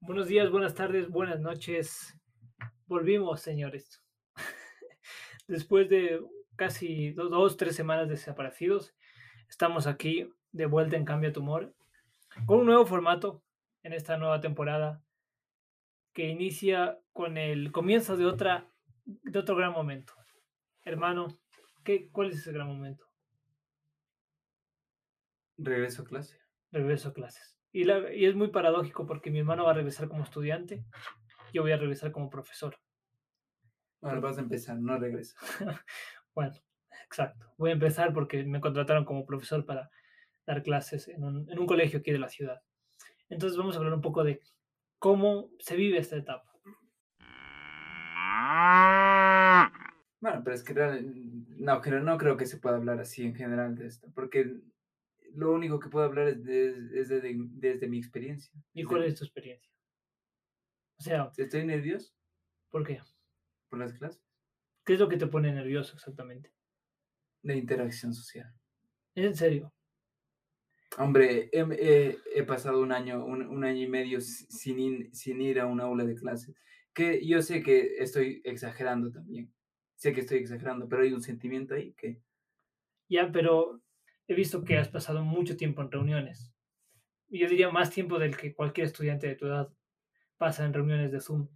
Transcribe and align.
Buenos 0.00 0.28
días, 0.28 0.50
buenas 0.50 0.74
tardes, 0.74 1.08
buenas 1.08 1.40
noches. 1.40 2.16
Volvimos, 2.86 3.40
señores. 3.40 4.02
Después 5.46 5.88
de 5.88 6.20
casi 6.56 7.12
do- 7.12 7.28
dos, 7.28 7.56
tres 7.56 7.76
semanas 7.76 8.08
desaparecidos, 8.08 8.94
estamos 9.48 9.86
aquí 9.86 10.32
de 10.52 10.66
vuelta 10.66 10.96
en 10.96 11.04
Cambio 11.04 11.32
tu 11.32 11.40
Humor 11.40 11.74
con 12.46 12.60
un 12.60 12.66
nuevo 12.66 12.86
formato 12.86 13.42
en 13.82 13.92
esta 13.92 14.16
nueva 14.16 14.40
temporada 14.40 15.02
que 16.12 16.28
inicia 16.28 16.98
con 17.12 17.36
el 17.36 17.72
comienzo 17.72 18.16
de 18.16 18.26
otra 18.26 18.68
de 19.04 19.38
otro 19.38 19.56
gran 19.56 19.72
momento. 19.72 20.14
Hermano, 20.82 21.38
¿qué, 21.84 22.08
¿cuál 22.10 22.30
es 22.30 22.38
ese 22.38 22.52
gran 22.52 22.68
momento? 22.68 23.06
Regreso 25.58 26.02
a 26.02 26.04
clase. 26.06 26.38
Regreso 26.70 27.08
a 27.10 27.12
clases. 27.12 27.59
Y, 27.72 27.84
la- 27.84 28.12
y 28.12 28.24
es 28.26 28.34
muy 28.34 28.48
paradójico 28.48 29.06
porque 29.06 29.30
mi 29.30 29.38
hermano 29.40 29.64
va 29.64 29.70
a 29.70 29.74
regresar 29.74 30.08
como 30.08 30.24
estudiante, 30.24 30.84
yo 31.52 31.62
voy 31.62 31.72
a 31.72 31.76
regresar 31.76 32.10
como 32.12 32.30
profesor. 32.30 32.76
Ahora 34.02 34.20
vas 34.20 34.38
a 34.38 34.40
empezar, 34.42 34.78
no 34.78 34.98
regresa. 34.98 35.36
Bueno, 36.34 36.54
exacto. 37.06 37.52
Voy 37.58 37.70
a 37.70 37.74
empezar 37.74 38.12
porque 38.14 38.44
me 38.44 38.60
contrataron 38.60 39.04
como 39.04 39.26
profesor 39.26 39.66
para 39.66 39.90
dar 40.46 40.62
clases 40.62 41.08
en 41.08 41.24
un, 41.24 41.50
en 41.50 41.58
un 41.58 41.66
colegio 41.66 41.98
aquí 41.98 42.12
de 42.12 42.20
la 42.20 42.28
ciudad. 42.28 42.62
Entonces 43.28 43.58
vamos 43.58 43.74
a 43.74 43.78
hablar 43.78 43.94
un 43.94 44.00
poco 44.00 44.22
de 44.22 44.40
cómo 44.98 45.50
se 45.58 45.74
vive 45.76 45.98
esta 45.98 46.16
etapa. 46.16 46.50
Bueno, 50.20 50.42
pero 50.44 50.54
es 50.54 50.62
que 50.62 50.74
no, 50.74 51.80
creo- 51.80 52.00
no 52.00 52.16
creo 52.18 52.36
que 52.36 52.46
se 52.46 52.58
pueda 52.58 52.76
hablar 52.76 53.00
así 53.00 53.24
en 53.24 53.34
general 53.34 53.74
de 53.74 53.86
esto, 53.86 54.08
porque 54.14 54.54
lo 55.34 55.52
único 55.52 55.78
que 55.80 55.88
puedo 55.88 56.04
hablar 56.06 56.28
es, 56.28 56.44
de- 56.44 57.00
es 57.00 57.08
de- 57.08 57.20
de- 57.20 57.36
desde 57.50 57.88
mi 57.88 57.98
experiencia. 57.98 58.52
¿Y 58.74 58.84
cuál 58.84 59.04
es 59.04 59.14
tu 59.14 59.24
experiencia? 59.24 59.70
O 60.98 61.02
sea, 61.02 61.30
Estoy 61.36 61.64
nervioso 61.64 62.12
¿por 62.70 62.86
qué? 62.86 63.00
por 63.68 63.78
las 63.78 63.92
clases 63.94 64.22
¿Qué 64.84 64.94
es 64.94 65.00
lo 65.00 65.08
que 65.08 65.16
te 65.16 65.26
pone 65.26 65.52
nervioso 65.52 65.94
exactamente? 65.94 66.52
de 67.42 67.56
interacción 67.56 68.14
social. 68.14 68.52
¿Es 69.14 69.24
en 69.26 69.36
serio? 69.36 69.74
Hombre, 70.98 71.48
he, 71.52 71.60
he- 71.78 72.18
he 72.34 72.42
pasado 72.44 72.80
un 72.82 72.92
año, 72.92 73.24
un, 73.24 73.42
un 73.46 73.64
año 73.64 73.82
y 73.82 73.88
medio 73.88 74.20
si- 74.20 74.46
sin, 74.46 74.78
in- 74.78 75.14
sin 75.14 75.40
ir 75.40 75.60
a 75.60 75.66
un 75.66 75.80
aula 75.80 76.04
de 76.04 76.14
clases, 76.16 76.54
que 76.92 77.24
yo 77.26 77.42
sé 77.42 77.62
que 77.62 77.96
estoy 77.98 78.42
exagerando 78.44 79.10
también, 79.12 79.54
sé 79.94 80.12
que 80.12 80.20
estoy 80.20 80.38
exagerando, 80.38 80.88
pero 80.88 81.02
hay 81.02 81.12
un 81.12 81.22
sentimiento 81.22 81.74
ahí 81.74 81.92
que 81.94 82.20
Ya, 83.08 83.30
pero 83.32 83.80
he 84.32 84.36
visto 84.36 84.64
que 84.64 84.78
has 84.78 84.88
pasado 84.88 85.22
mucho 85.24 85.56
tiempo 85.56 85.82
en 85.82 85.90
reuniones. 85.90 86.52
Yo 87.28 87.48
diría 87.48 87.70
más 87.70 87.90
tiempo 87.90 88.18
del 88.18 88.36
que 88.36 88.54
cualquier 88.54 88.86
estudiante 88.86 89.26
de 89.28 89.36
tu 89.36 89.46
edad 89.46 89.72
pasa 90.36 90.64
en 90.64 90.72
reuniones 90.74 91.12
de 91.12 91.20
Zoom. 91.20 91.48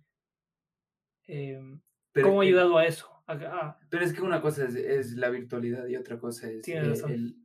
Pero 1.27 2.29
¿Cómo 2.29 2.41
ha 2.41 2.45
ayudado 2.45 2.77
a 2.79 2.87
eso? 2.87 3.11
A- 3.27 3.33
a- 3.33 3.79
Pero 3.89 4.05
es 4.05 4.13
que 4.13 4.21
una 4.23 4.41
cosa 4.41 4.65
es, 4.67 4.75
es 4.75 5.13
la 5.15 5.31
virtualidad 5.31 5.87
y 5.89 5.97
otra 5.97 6.19
cosa 6.19 6.51
es... 6.51 6.67
Eh, 6.69 6.95
el- 7.09 7.37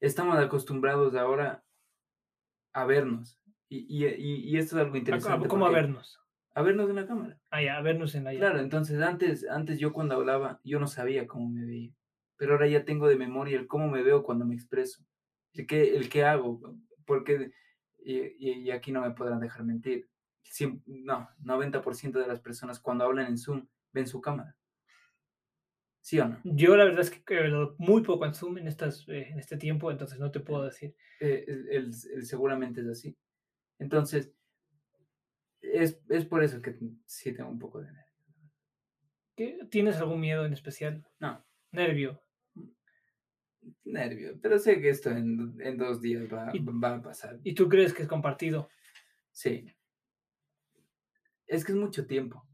estamos 0.00 0.36
acostumbrados 0.38 1.14
ahora 1.14 1.64
a 2.72 2.84
vernos. 2.84 3.40
Y, 3.68 3.78
y- 3.88 4.06
y- 4.06 4.50
y 4.50 4.56
esto 4.58 4.76
es 4.76 4.82
algo 4.84 4.96
interesante. 4.96 5.48
¿Cómo 5.48 5.66
a 5.66 5.70
vernos? 5.70 6.18
A 6.54 6.62
vernos 6.62 6.88
en 6.90 6.96
la 6.96 7.06
cámara. 7.06 7.40
Ah, 7.50 7.62
ya, 7.62 7.76
a 7.76 7.82
vernos 7.82 8.14
en 8.14 8.24
la 8.24 8.32
Claro, 8.34 8.60
entonces 8.60 9.00
antes, 9.00 9.46
antes 9.48 9.78
yo 9.78 9.92
cuando 9.92 10.14
hablaba, 10.14 10.60
yo 10.64 10.78
no 10.78 10.86
sabía 10.86 11.26
cómo 11.26 11.48
me 11.48 11.64
veía. 11.64 11.94
Pero 12.36 12.52
ahora 12.52 12.66
ya 12.68 12.84
tengo 12.84 13.08
de 13.08 13.16
memoria 13.16 13.58
el 13.58 13.66
cómo 13.66 13.88
me 13.88 14.02
veo 14.02 14.22
cuando 14.22 14.44
me 14.44 14.54
expreso. 14.54 15.04
El 15.52 15.66
qué, 15.66 15.96
el 15.96 16.08
qué 16.08 16.24
hago. 16.24 16.60
Porque, 17.06 17.52
y, 17.98 18.70
aquí 18.70 18.92
no 18.92 19.00
me 19.00 19.10
podrán 19.12 19.40
dejar 19.40 19.64
mentir. 19.64 20.08
Cien- 20.44 20.82
no, 20.86 21.28
90% 21.38 22.18
de 22.18 22.26
las 22.26 22.40
personas 22.40 22.78
cuando 22.80 23.04
hablan 23.04 23.26
en 23.26 23.38
Zoom 23.38 23.66
ven 23.92 24.06
su 24.06 24.20
cámara. 24.20 24.56
¿Sí 26.00 26.20
o 26.20 26.28
no? 26.28 26.40
Yo 26.44 26.76
la 26.76 26.84
verdad 26.84 27.00
es 27.00 27.10
que 27.10 27.34
he 27.34 27.38
hablado 27.38 27.74
muy 27.78 28.02
poco 28.02 28.26
en 28.26 28.34
Zoom 28.34 28.58
en, 28.58 28.68
estas, 28.68 29.08
eh, 29.08 29.28
en 29.30 29.40
este 29.40 29.56
tiempo, 29.56 29.90
entonces 29.90 30.18
no 30.20 30.30
te 30.30 30.40
puedo 30.40 30.64
decir. 30.64 30.94
eh, 31.20 31.44
él- 31.48 31.68
él 32.14 32.24
seguramente 32.26 32.80
es 32.82 32.86
así. 32.86 33.16
Entonces, 33.78 34.32
es, 35.60 36.00
es 36.08 36.24
por 36.26 36.44
eso 36.44 36.60
que 36.62 36.78
sí 37.06 37.32
tengo 37.32 37.50
un 37.50 37.58
poco 37.58 37.80
de 37.80 37.86
nervio. 37.86 38.04
¿Qué- 39.36 39.58
¿Tienes 39.70 39.96
algún 39.96 40.20
miedo 40.20 40.44
en 40.44 40.52
especial? 40.52 41.04
No, 41.18 41.44
Nervio. 41.72 42.22
Nervio, 43.84 44.38
pero 44.40 44.58
sé 44.58 44.80
que 44.80 44.90
esto 44.90 45.10
en, 45.10 45.56
en 45.60 45.76
dos 45.76 46.00
días 46.00 46.24
va, 46.32 46.52
va 46.82 46.96
a 46.96 47.02
pasar. 47.02 47.38
¿Y 47.42 47.54
tú 47.54 47.68
crees 47.68 47.92
que 47.92 48.02
es 48.02 48.08
compartido? 48.08 48.68
Sí. 49.32 49.72
Es 51.46 51.64
que 51.64 51.72
es 51.72 51.78
mucho 51.78 52.06
tiempo. 52.06 52.44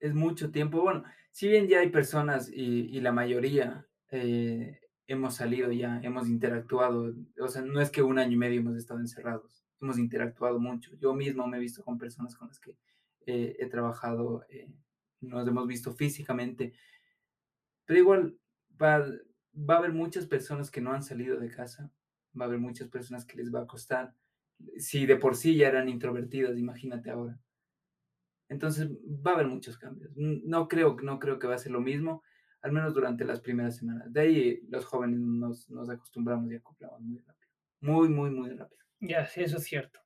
Es 0.00 0.14
mucho 0.14 0.50
tiempo. 0.50 0.80
Bueno, 0.80 1.04
si 1.32 1.48
bien 1.48 1.68
ya 1.68 1.80
hay 1.80 1.90
personas 1.90 2.50
y, 2.52 2.88
y 2.96 3.00
la 3.00 3.12
mayoría 3.12 3.86
eh, 4.10 4.80
hemos 5.06 5.34
salido 5.34 5.72
ya, 5.72 6.00
hemos 6.02 6.28
interactuado, 6.28 7.14
o 7.40 7.48
sea, 7.48 7.62
no 7.62 7.80
es 7.80 7.90
que 7.90 8.02
un 8.02 8.18
año 8.18 8.32
y 8.32 8.36
medio 8.36 8.60
hemos 8.60 8.76
estado 8.76 9.00
encerrados, 9.00 9.64
hemos 9.80 9.98
interactuado 9.98 10.60
mucho. 10.60 10.94
Yo 11.00 11.14
mismo 11.14 11.46
me 11.46 11.56
he 11.56 11.60
visto 11.60 11.82
con 11.82 11.98
personas 11.98 12.36
con 12.36 12.48
las 12.48 12.60
que 12.60 12.76
eh, 13.26 13.56
he 13.58 13.66
trabajado, 13.66 14.44
eh, 14.50 14.68
nos 15.20 15.48
hemos 15.48 15.66
visto 15.66 15.92
físicamente, 15.92 16.74
pero 17.84 18.00
igual 18.00 18.38
va, 18.80 19.04
va 19.58 19.74
a 19.74 19.78
haber 19.78 19.92
muchas 19.92 20.26
personas 20.26 20.70
que 20.70 20.80
no 20.80 20.92
han 20.92 21.02
salido 21.02 21.38
de 21.38 21.50
casa, 21.50 21.90
va 22.38 22.44
a 22.44 22.48
haber 22.48 22.58
muchas 22.58 22.88
personas 22.88 23.24
que 23.24 23.36
les 23.36 23.52
va 23.52 23.62
a 23.62 23.66
costar. 23.66 24.14
Si 24.76 25.06
de 25.06 25.16
por 25.16 25.36
sí 25.36 25.56
ya 25.56 25.68
eran 25.68 25.88
introvertidas, 25.88 26.58
imagínate 26.58 27.10
ahora. 27.10 27.38
Entonces 28.48 28.88
va 28.90 29.32
a 29.32 29.34
haber 29.34 29.46
muchos 29.46 29.78
cambios. 29.78 30.10
No 30.16 30.68
creo, 30.68 30.96
no 31.02 31.18
creo 31.18 31.38
que 31.38 31.46
va 31.46 31.54
a 31.54 31.58
ser 31.58 31.72
lo 31.72 31.80
mismo, 31.80 32.22
al 32.62 32.72
menos 32.72 32.94
durante 32.94 33.24
las 33.24 33.40
primeras 33.40 33.76
semanas. 33.76 34.12
De 34.12 34.20
ahí 34.20 34.60
los 34.68 34.84
jóvenes 34.84 35.20
nos, 35.20 35.68
nos 35.70 35.90
acostumbramos 35.90 36.50
y 36.50 36.56
acoplamos 36.56 37.00
muy 37.00 37.18
rápido. 37.18 37.52
Muy, 37.80 38.08
muy, 38.08 38.30
muy 38.30 38.50
rápido. 38.50 38.82
Ya, 39.00 39.26
sí, 39.26 39.42
eso 39.42 39.58
es 39.58 39.64
cierto. 39.64 40.00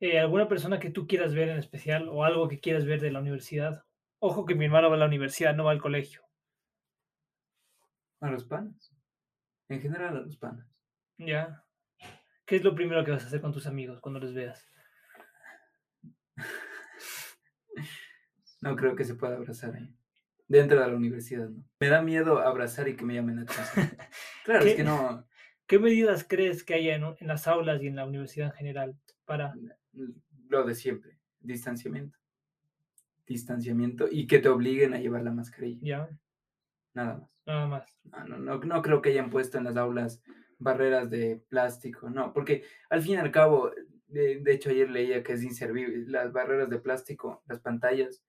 Eh, 0.00 0.18
¿Alguna 0.18 0.48
persona 0.48 0.78
que 0.78 0.90
tú 0.90 1.06
quieras 1.06 1.34
ver 1.34 1.48
en 1.48 1.58
especial 1.58 2.08
o 2.08 2.24
algo 2.24 2.48
que 2.48 2.60
quieras 2.60 2.84
ver 2.84 3.00
de 3.00 3.12
la 3.12 3.20
universidad? 3.20 3.84
Ojo 4.18 4.44
que 4.44 4.54
mi 4.54 4.66
hermano 4.66 4.90
va 4.90 4.96
a 4.96 4.98
la 4.98 5.06
universidad, 5.06 5.54
no 5.54 5.64
va 5.64 5.70
al 5.70 5.80
colegio. 5.80 6.23
A 8.24 8.30
los 8.30 8.44
panas. 8.46 8.90
En 9.68 9.82
general 9.82 10.16
a 10.16 10.20
los 10.20 10.38
panas. 10.38 10.66
Ya. 11.18 11.62
¿Qué 12.46 12.56
es 12.56 12.64
lo 12.64 12.74
primero 12.74 13.04
que 13.04 13.10
vas 13.10 13.22
a 13.22 13.26
hacer 13.26 13.42
con 13.42 13.52
tus 13.52 13.66
amigos 13.66 14.00
cuando 14.00 14.18
les 14.18 14.32
veas? 14.32 14.66
No 18.62 18.76
creo 18.76 18.96
que 18.96 19.04
se 19.04 19.14
pueda 19.14 19.36
abrazar 19.36 19.74
ahí. 19.76 19.94
Dentro 20.48 20.80
de 20.80 20.88
la 20.88 20.96
universidad, 20.96 21.50
¿no? 21.50 21.62
Me 21.78 21.88
da 21.88 22.00
miedo 22.00 22.38
abrazar 22.38 22.88
y 22.88 22.96
que 22.96 23.04
me 23.04 23.12
llamen 23.12 23.36
la 23.36 23.42
atención. 23.42 23.90
Claro, 24.44 24.64
es 24.64 24.74
que 24.74 24.84
no, 24.84 25.26
¿Qué 25.66 25.78
medidas 25.78 26.24
crees 26.26 26.64
que 26.64 26.72
haya 26.72 26.94
en, 26.94 27.04
en 27.04 27.26
las 27.26 27.46
aulas 27.46 27.82
y 27.82 27.88
en 27.88 27.96
la 27.96 28.06
universidad 28.06 28.48
en 28.48 28.54
general 28.54 28.98
para... 29.26 29.54
lo 30.48 30.64
de 30.64 30.74
siempre, 30.74 31.18
distanciamiento. 31.40 32.18
Distanciamiento 33.26 34.08
y 34.10 34.26
que 34.26 34.38
te 34.38 34.48
obliguen 34.48 34.94
a 34.94 34.98
llevar 34.98 35.22
la 35.22 35.30
mascarilla, 35.30 35.80
Ya, 35.82 36.18
nada 36.94 37.18
más. 37.18 37.30
nada 37.46 37.66
más. 37.66 37.98
No, 38.04 38.24
no, 38.26 38.38
no, 38.38 38.58
no 38.58 38.82
creo 38.82 39.02
que 39.02 39.10
hayan 39.10 39.30
puesto 39.30 39.58
en 39.58 39.64
las 39.64 39.76
aulas 39.76 40.22
barreras 40.58 41.10
de 41.10 41.44
plástico, 41.48 42.08
no, 42.10 42.32
porque 42.32 42.64
al 42.88 43.02
fin 43.02 43.14
y 43.14 43.16
al 43.16 43.30
cabo, 43.32 43.70
de, 44.06 44.38
de 44.40 44.52
hecho 44.52 44.70
ayer 44.70 44.88
leía 44.90 45.22
que 45.22 45.32
es 45.34 45.42
inservible, 45.42 46.04
las 46.06 46.32
barreras 46.32 46.70
de 46.70 46.78
plástico, 46.78 47.42
las 47.46 47.60
pantallas, 47.60 48.22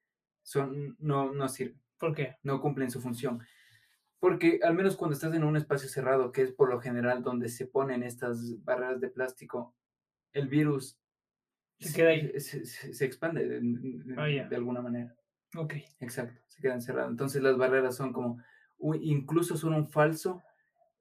son, 0.43 0.95
no, 0.99 1.31
no 1.31 1.47
sirven, 1.47 1.79
¿Por 1.97 2.13
qué? 2.13 2.35
no 2.43 2.59
cumplen 2.61 2.91
su 2.91 2.99
función. 3.01 3.41
Porque 4.19 4.59
al 4.63 4.73
menos 4.73 4.95
cuando 4.95 5.13
estás 5.13 5.33
en 5.35 5.43
un 5.43 5.55
espacio 5.55 5.87
cerrado, 5.87 6.31
que 6.31 6.41
es 6.41 6.51
por 6.51 6.69
lo 6.69 6.79
general 6.81 7.21
donde 7.21 7.47
se 7.49 7.67
ponen 7.67 8.01
estas 8.03 8.63
barreras 8.63 8.99
de 8.99 9.09
plástico, 9.09 9.75
el 10.33 10.47
virus 10.47 10.99
Se 11.79 11.93
queda 11.93 12.09
ahí. 12.09 12.39
se, 12.39 12.65
se- 12.65 12.93
se 12.93 13.05
expande 13.05 13.47
de, 13.47 13.59
de- 13.61 14.15
Ah, 14.17 14.47
de 14.49 14.55
alguna 14.55 14.81
manera. 14.81 15.15
Ok. 15.55 15.75
Exacto, 15.99 16.41
se 16.47 16.61
queda 16.61 16.73
encerrado. 16.73 17.09
Entonces 17.09 17.41
las 17.43 17.55
barreras 17.57 17.95
son 17.95 18.11
como, 18.13 18.41
incluso 19.01 19.57
son 19.57 19.73
un 19.73 19.89
falso, 19.89 20.43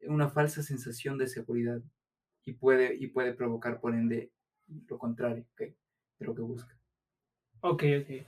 una 0.03 0.29
falsa 0.29 0.63
sensación 0.63 1.19
de 1.19 1.27
seguridad 1.27 1.81
y 2.45 2.53
puede, 2.53 2.95
y 2.95 3.09
puede 3.09 3.35
provocar 3.35 3.81
por 3.81 3.95
ende 3.95 4.31
lo 4.89 4.99
contrario 4.99 5.47
¿ok? 5.53 5.61
de 5.61 6.27
lo 6.27 6.35
que 6.35 6.43
busca. 6.43 6.79
Ok, 7.61 7.85
ok. 8.01 8.27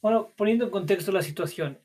Bueno, 0.00 0.32
poniendo 0.36 0.66
en 0.66 0.70
contexto 0.70 1.10
la 1.10 1.22
situación, 1.22 1.80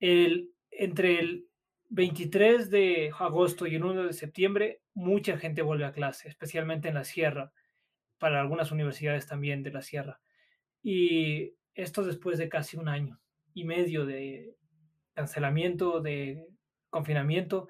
el, 0.00 0.52
entre 0.70 1.20
el 1.20 1.48
23 1.90 2.70
de 2.70 3.12
agosto 3.18 3.66
y 3.66 3.76
el 3.76 3.84
1 3.84 4.04
de 4.04 4.12
septiembre, 4.12 4.82
mucha 4.94 5.38
gente 5.38 5.62
vuelve 5.62 5.84
a 5.84 5.92
clase, 5.92 6.28
especialmente 6.28 6.88
en 6.88 6.94
la 6.94 7.04
sierra, 7.04 7.52
para 8.18 8.40
algunas 8.40 8.72
universidades 8.72 9.26
también 9.26 9.62
de 9.62 9.70
la 9.70 9.82
sierra. 9.82 10.20
Y 10.82 11.54
esto 11.74 12.02
después 12.04 12.38
de 12.38 12.48
casi 12.48 12.76
un 12.76 12.88
año 12.88 13.20
y 13.54 13.64
medio 13.64 14.06
de 14.06 14.56
cancelamiento, 15.16 16.00
de 16.00 16.46
confinamiento, 16.90 17.68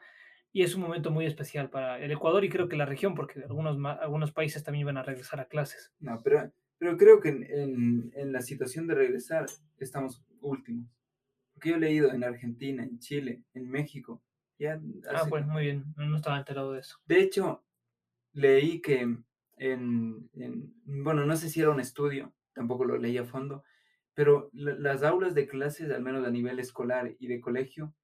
y 0.52 0.62
es 0.62 0.74
un 0.74 0.82
momento 0.82 1.10
muy 1.10 1.26
especial 1.26 1.70
para 1.70 1.98
el 1.98 2.10
Ecuador 2.10 2.44
y 2.44 2.50
creo 2.50 2.68
que 2.68 2.76
la 2.76 2.86
región, 2.86 3.14
porque 3.14 3.40
algunos, 3.42 3.78
algunos 4.00 4.32
países 4.32 4.64
también 4.64 4.86
van 4.86 4.98
a 4.98 5.02
regresar 5.02 5.40
a 5.40 5.46
clases. 5.46 5.92
No, 6.00 6.20
pero 6.22 6.52
Pero 6.78 6.96
creo 6.96 7.20
que 7.20 7.30
en, 7.30 7.42
en, 7.44 8.12
en 8.14 8.32
la 8.32 8.42
situación 8.42 8.86
de 8.86 8.94
regresar 8.94 9.46
estamos 9.78 10.22
últimos. 10.40 10.88
Porque 11.54 11.70
yo 11.70 11.76
he 11.76 11.80
leído 11.80 12.12
en 12.12 12.24
Argentina, 12.24 12.82
en 12.82 12.98
Chile, 12.98 13.42
en 13.54 13.68
México. 13.68 14.22
Ya 14.58 14.80
Ah, 15.10 15.24
pues 15.28 15.46
muy 15.46 15.64
bien, 15.64 15.84
no 15.96 16.16
estaba 16.16 16.38
enterado 16.38 16.72
de 16.72 16.80
eso. 16.80 16.98
De 17.06 17.20
hecho, 17.20 17.64
leí 18.32 18.80
que 18.80 19.00
en, 19.56 20.30
en- 20.34 20.74
bueno, 20.84 21.26
no 21.26 21.36
sé 21.36 21.48
si 21.50 21.60
era 21.60 21.70
un 21.70 21.80
estudio, 21.80 22.34
tampoco 22.54 22.84
lo 22.84 22.96
leí 22.98 23.18
a 23.18 23.24
fondo, 23.24 23.64
pero 24.16 24.48
la- 24.54 24.74
las 24.74 25.02
aulas 25.04 25.34
de 25.34 25.46
clases, 25.46 25.90
al 25.92 26.02
menos 26.02 26.26
a 26.26 26.30
nivel 26.30 26.58
escolar 26.58 27.14
y 27.20 27.26
de 27.28 27.40
colegio, 27.40 27.94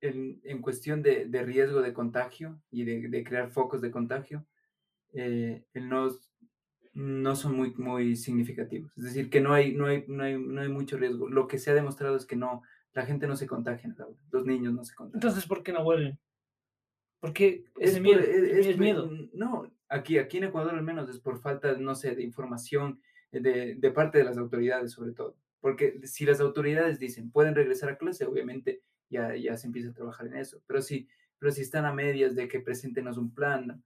en, 0.00 0.40
en 0.44 0.60
cuestión 0.60 1.02
de, 1.02 1.26
de 1.26 1.42
riesgo 1.42 1.80
de 1.80 1.92
contagio 1.92 2.60
y 2.70 2.84
de, 2.84 3.08
de 3.08 3.24
crear 3.24 3.50
focos 3.50 3.80
de 3.80 3.90
contagio, 3.90 4.46
eh, 5.14 5.64
no, 5.74 6.08
no 6.92 7.36
son 7.36 7.56
muy, 7.56 7.72
muy 7.76 8.16
significativos. 8.16 8.92
Es 8.98 9.04
decir, 9.04 9.30
que 9.30 9.40
no 9.40 9.54
hay, 9.54 9.74
no, 9.74 9.86
hay, 9.86 10.04
no, 10.08 10.24
hay, 10.24 10.38
no 10.38 10.60
hay 10.60 10.68
mucho 10.68 10.98
riesgo. 10.98 11.28
Lo 11.28 11.46
que 11.48 11.58
se 11.58 11.70
ha 11.70 11.74
demostrado 11.74 12.16
es 12.16 12.26
que 12.26 12.36
no, 12.36 12.62
la 12.92 13.06
gente 13.06 13.26
no 13.26 13.36
se 13.36 13.46
contagia 13.46 13.86
en 13.88 13.94
el 13.96 14.02
aula, 14.02 14.18
los 14.30 14.44
niños 14.44 14.74
no 14.74 14.84
se 14.84 14.94
contagian. 14.94 15.22
Entonces, 15.22 15.48
¿por 15.48 15.62
qué 15.62 15.72
no 15.72 15.84
vuelven? 15.84 16.18
Porque 17.20 17.64
por- 17.72 18.00
miedo, 18.02 18.20
es- 18.20 18.28
es, 18.28 18.66
es 18.66 18.78
miedo. 18.78 19.08
No, 19.32 19.72
aquí, 19.88 20.18
aquí 20.18 20.38
en 20.38 20.44
Ecuador 20.44 20.74
al 20.74 20.82
menos 20.82 21.08
es 21.08 21.20
por 21.20 21.38
falta, 21.40 21.72
no 21.78 21.94
sé, 21.94 22.16
de 22.16 22.24
información 22.24 23.00
de, 23.40 23.74
de 23.74 23.90
parte 23.90 24.18
de 24.18 24.24
las 24.24 24.38
autoridades 24.38 24.92
sobre 24.92 25.12
todo. 25.12 25.36
Porque 25.60 26.00
si 26.06 26.26
las 26.26 26.40
autoridades 26.40 26.98
dicen 26.98 27.30
pueden 27.30 27.54
regresar 27.54 27.88
a 27.88 27.98
clase, 27.98 28.26
obviamente 28.26 28.82
ya, 29.08 29.34
ya 29.36 29.56
se 29.56 29.66
empieza 29.66 29.90
a 29.90 29.94
trabajar 29.94 30.26
en 30.26 30.36
eso. 30.36 30.62
Pero 30.66 30.82
si, 30.82 31.08
pero 31.38 31.52
si 31.52 31.62
están 31.62 31.84
a 31.84 31.92
medias 31.92 32.34
de 32.34 32.48
que 32.48 32.60
preséntenos 32.60 33.16
un 33.18 33.32
plan, 33.32 33.82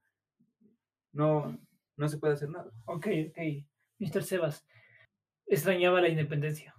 no, 1.11 1.59
no 1.95 2.07
se 2.07 2.17
puede 2.17 2.33
hacer 2.33 2.49
nada. 2.49 2.71
Ok, 2.85 3.07
ok. 3.29 3.37
Mr. 3.99 4.23
Sebas, 4.23 4.65
extrañaba 5.45 6.01
la 6.01 6.09
independencia, 6.09 6.75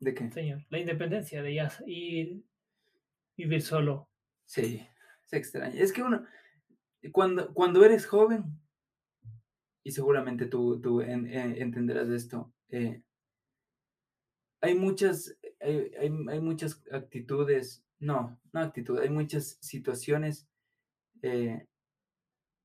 ¿De 0.00 0.14
qué? 0.14 0.30
señor. 0.30 0.64
La 0.68 0.78
independencia 0.78 1.42
de 1.42 1.54
ya 1.54 1.72
ir, 1.86 2.42
vivir 3.36 3.62
solo. 3.62 4.10
Sí, 4.44 4.86
se 5.24 5.36
extraña. 5.36 5.80
Es 5.80 5.92
que 5.92 6.02
uno, 6.02 6.26
cuando, 7.10 7.52
cuando 7.54 7.84
eres 7.84 8.06
joven, 8.06 8.44
y 9.84 9.92
seguramente 9.92 10.46
tú, 10.46 10.80
tú 10.80 11.00
en- 11.00 11.26
entenderás 11.26 12.08
esto, 12.08 12.52
eh, 12.68 13.02
hay 14.60 14.74
muchas, 14.74 15.36
hay, 15.60 15.92
hay, 15.98 16.10
hay 16.28 16.40
muchas 16.40 16.82
actitudes, 16.90 17.84
no, 17.98 18.40
no 18.52 18.60
actitudes, 18.60 19.02
hay 19.02 19.10
muchas 19.10 19.58
situaciones, 19.60 20.48
eh, 21.22 21.66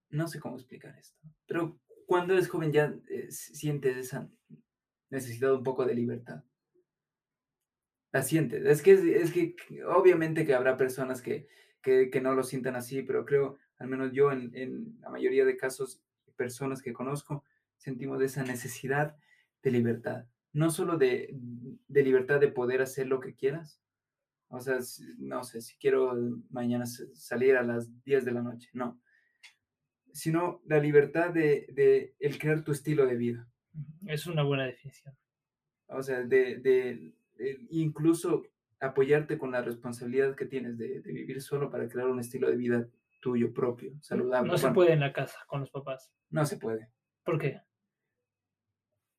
no 0.10 0.28
sé 0.28 0.40
cómo 0.40 0.56
explicar 0.56 0.98
esto, 0.98 1.18
pero 1.46 1.80
cuando 2.06 2.34
eres 2.34 2.50
joven 2.50 2.72
ya 2.72 2.96
eh, 3.10 3.32
sientes 3.32 3.98
esa 3.98 4.30
necesidad 5.10 5.54
un 5.54 5.64
poco 5.64 5.86
de 5.86 5.96
libertad. 5.96 6.44
La 8.12 8.22
sientes. 8.24 8.66
Es 8.66 8.82
que, 8.82 8.94
es 8.94 9.32
que 9.32 9.56
obviamente 9.86 10.46
que 10.46 10.54
habrá 10.56 10.78
personas 10.78 11.22
que, 11.22 11.48
que, 11.82 12.10
que 12.10 12.22
no 12.22 12.34
lo 12.34 12.44
sientan 12.44 12.76
así, 12.76 13.02
pero 13.04 13.26
creo, 13.26 13.58
al 13.78 13.88
menos 13.88 14.12
yo 14.14 14.32
en, 14.32 14.56
en 14.56 14.98
la 15.02 15.10
mayoría 15.10 15.46
de 15.46 15.58
casos, 15.58 16.02
personas 16.38 16.82
que 16.82 16.94
conozco, 16.94 17.44
sentimos 17.76 18.22
esa 18.22 18.44
necesidad 18.44 19.18
de 19.64 19.72
libertad. 19.72 20.26
No 20.54 20.70
solo 20.70 20.98
de, 20.98 21.30
de 21.88 22.04
libertad 22.04 22.40
de 22.40 22.48
poder 22.48 22.82
hacer 22.82 23.08
lo 23.08 23.20
que 23.20 23.36
quieras. 23.36 23.82
O 24.50 24.62
sea, 24.62 24.78
no 25.18 25.44
sé, 25.44 25.60
si 25.62 25.76
quiero 25.78 26.16
mañana 26.50 26.86
salir 26.86 27.58
a 27.58 27.64
las 27.64 28.02
10 28.06 28.24
de 28.24 28.32
la 28.32 28.42
noche, 28.42 28.70
no. 28.74 29.02
Sino 30.14 30.62
la 30.66 30.80
libertad 30.80 31.32
de, 31.32 31.68
de 31.74 32.16
el 32.20 32.40
crear 32.40 32.64
tu 32.64 32.72
estilo 32.72 33.06
de 33.06 33.18
vida. 33.18 33.48
Es 34.08 34.26
una 34.26 34.44
buena 34.44 34.66
definición. 34.66 35.16
O 35.88 36.02
sea, 36.02 36.24
de, 36.24 36.58
de- 36.58 37.14
de 37.38 37.68
incluso 37.70 38.44
apoyarte 38.80 39.38
con 39.38 39.52
la 39.52 39.62
responsabilidad 39.62 40.36
que 40.36 40.46
tienes 40.46 40.78
de 40.78 41.02
vivir 41.02 41.42
solo 41.42 41.70
para 41.70 41.88
crear 41.88 42.08
un 42.08 42.20
estilo 42.20 42.50
de 42.50 42.56
vida 42.56 42.88
tuyo 43.20 43.54
propio, 43.54 43.94
saludable. 44.02 44.52
No 44.52 44.58
se 44.58 44.72
puede 44.72 44.94
en 44.94 45.00
la 45.00 45.14
casa 45.14 45.38
con 45.48 45.62
los 45.62 45.70
papás. 45.72 46.12
No 46.30 46.46
se 46.46 46.58
puede. 46.58 46.90
¿Por 47.24 47.40
qué? 47.40 47.62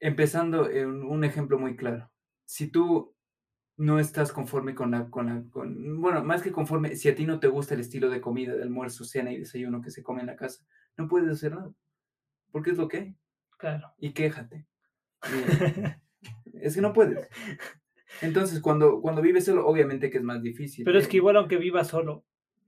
Empezando 0.01 0.71
en 0.71 1.03
un 1.03 1.25
ejemplo 1.25 1.59
muy 1.59 1.77
claro. 1.77 2.11
Si 2.45 2.71
tú 2.71 3.15
no 3.77 3.99
estás 3.99 4.33
conforme 4.33 4.75
con 4.75 4.91
la, 4.91 5.09
con 5.09 5.27
la, 5.27 5.45
con, 5.51 6.01
bueno, 6.01 6.25
más 6.25 6.43
que 6.43 6.53
conforme, 6.53 6.97
si 6.97 7.09
a 7.09 7.15
ti 7.15 7.27
no 7.27 7.39
te 7.39 7.49
gusta 7.49 7.75
el 7.75 7.81
estilo 7.81 8.11
de 8.11 8.21
comida, 8.21 8.55
de 8.55 8.63
almuerzo, 8.63 9.05
cena 9.05 9.33
y 9.33 9.39
desayuno 9.39 9.83
que 9.83 9.91
se 9.91 10.03
come 10.03 10.21
en 10.21 10.27
la 10.27 10.37
casa, 10.37 10.65
no 10.97 11.09
puedes 11.09 11.31
hacer 11.31 11.55
nada. 11.55 11.73
Porque 12.51 12.71
es 12.71 12.79
lo 12.79 12.89
que 12.89 12.97
hay. 12.97 13.17
Claro. 13.59 13.93
Y 13.99 14.13
quéjate. 14.13 14.67
Y- 16.53 16.59
es 16.61 16.75
que 16.75 16.81
no 16.81 16.93
puedes. 16.93 17.29
Entonces, 18.21 18.61
cuando, 18.61 19.01
cuando 19.01 19.23
vives 19.23 19.45
solo, 19.45 19.67
obviamente 19.67 20.11
que 20.11 20.19
es 20.19 20.25
más 20.25 20.43
difícil. 20.43 20.85
Pero 20.85 20.99
es 20.99 21.07
eh, 21.07 21.09
que 21.09 21.17
igual 21.19 21.37
aunque 21.37 21.57
vivas 21.57 21.89
solo, 21.89 22.25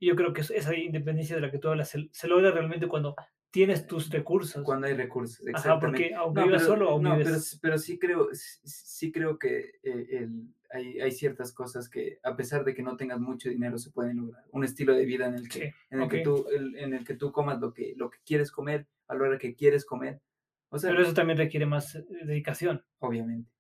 yo 0.07 0.17
creo 0.17 0.33
que 0.33 0.41
es- 0.43 0.51
esa 0.51 0.75
independencia 0.77 1.37
de 1.37 1.43
la 1.43 1.51
que 1.51 1.59
tú 1.59 1.69
hablas 1.69 1.89
se, 1.91 2.09
se 2.13 2.29
logra 2.29 2.51
realmente 2.51 2.89
cuando 2.89 3.15
tienes 3.51 3.87
tus 3.87 4.09
recursos. 4.11 4.65
Cuando 4.65 4.87
hay 4.87 4.95
recursos, 4.95 5.41
Ajá, 5.41 5.51
exactamente. 5.51 5.87
porque 5.87 6.15
aunque 6.15 6.41
No, 6.41 6.47
vivas 6.47 6.63
pero, 6.63 6.73
solo 6.75 6.95
o 6.95 7.01
no, 7.03 7.17
vives... 7.17 7.27
pero, 7.29 7.61
pero 7.63 7.79
sí 7.79 7.99
creo, 7.99 8.29
sí, 8.33 9.11
creo 9.13 9.39
que 9.39 9.73
eh, 9.83 10.07
el- 10.11 10.55
hay, 10.73 11.01
hay 11.01 11.11
ciertas 11.11 11.53
cosas 11.53 11.89
que, 11.89 12.21
a 12.23 12.37
pesar 12.37 12.65
de 12.65 12.75
que 12.75 12.83
no 12.85 12.97
tengas 12.97 13.19
mucho 13.19 13.49
dinero, 13.51 13.77
se 13.77 13.91
pueden 13.91 14.19
lograr. 14.19 14.45
Un 14.53 14.63
estilo 14.63 14.95
de 14.95 15.05
vida 15.05 15.27
en 15.27 15.35
el 15.35 15.49
que, 15.49 15.59
Sí, 15.59 15.75
en 15.91 16.01
el 16.03 16.09
que 16.09 16.19
ok. 16.19 16.23
tú, 16.25 16.47
el- 16.55 16.77
en 16.77 16.95
el 16.95 17.05
que 17.05 17.15
tú 17.17 17.33
comas 17.33 17.59
lo 17.61 17.75
que, 17.75 17.95
lo 17.97 18.09
que 18.09 18.19
quieres 18.25 18.53
comer, 18.53 18.87
a 19.09 19.15
la 19.17 19.23
hora 19.25 19.39
que 19.39 19.57
quieres 19.57 19.85
comer. 19.85 20.21
O 20.69 20.79
sea, 20.79 20.91
Pero 20.91 21.03
eso 21.03 21.13
también 21.15 21.37
requiere 21.39 21.67
más 21.67 21.97
eh, 21.97 22.05
dedicación, 22.23 22.85
obviamente, 23.01 23.51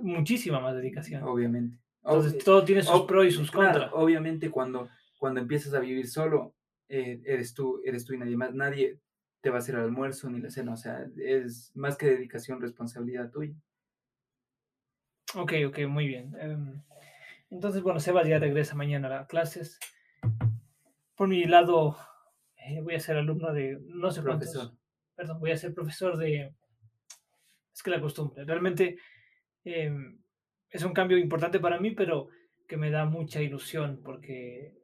muchísima 0.00 0.60
más 0.60 0.74
dedicación. 0.74 1.22
obviamente. 1.22 1.76
Entonces 2.02 2.34
Ob- 2.36 2.44
todo 2.44 2.64
tiene 2.64 2.82
sus 2.82 3.02
pros 3.02 3.26
y 3.26 3.30
sus 3.30 3.50
claro, 3.50 3.72
contras. 3.72 3.90
obviamente 3.94 4.50
cuando, 4.50 4.88
cuando 5.22 5.40
empiezas 5.40 5.72
a 5.72 5.78
vivir 5.78 6.08
solo, 6.08 6.56
eh, 6.88 7.22
eres 7.24 7.54
tú, 7.54 7.80
eres 7.84 8.04
tú 8.04 8.12
y 8.12 8.18
nadie 8.18 8.36
más. 8.36 8.52
Nadie 8.52 8.98
te 9.40 9.50
va 9.50 9.54
a 9.54 9.58
hacer 9.60 9.76
el 9.76 9.82
almuerzo 9.82 10.28
ni 10.28 10.40
la 10.40 10.50
cena. 10.50 10.72
O 10.72 10.76
sea, 10.76 11.06
es 11.16 11.70
más 11.76 11.96
que 11.96 12.06
dedicación, 12.06 12.60
responsabilidad 12.60 13.30
tuya. 13.30 13.54
Ok, 15.36 15.52
ok, 15.68 15.78
muy 15.86 16.08
bien. 16.08 16.34
Em, 16.40 16.82
entonces, 17.50 17.82
bueno, 17.82 18.00
Sebas 18.00 18.26
ya 18.26 18.40
regresa 18.40 18.74
mañana 18.74 19.20
a 19.20 19.28
clases. 19.28 19.78
Por 21.14 21.28
mi 21.28 21.44
lado, 21.44 21.96
eh, 22.56 22.80
voy 22.80 22.96
a 22.96 22.98
ser 22.98 23.16
alumno 23.16 23.52
de 23.52 23.78
no 23.80 24.10
sé 24.10 24.22
cuántos. 24.22 24.50
Profesor. 24.50 24.76
Perdón, 25.14 25.38
voy 25.38 25.52
a 25.52 25.56
ser 25.56 25.72
profesor 25.72 26.16
de. 26.16 26.52
Es 27.72 27.80
que 27.80 27.90
la 27.90 28.00
costumbre. 28.00 28.44
Realmente 28.44 28.98
em, 29.62 30.18
es 30.68 30.82
un 30.82 30.92
cambio 30.92 31.16
importante 31.16 31.60
para 31.60 31.78
mí, 31.78 31.92
pero 31.92 32.28
que 32.66 32.76
me 32.76 32.90
da 32.90 33.04
mucha 33.04 33.40
ilusión 33.40 34.00
porque 34.02 34.81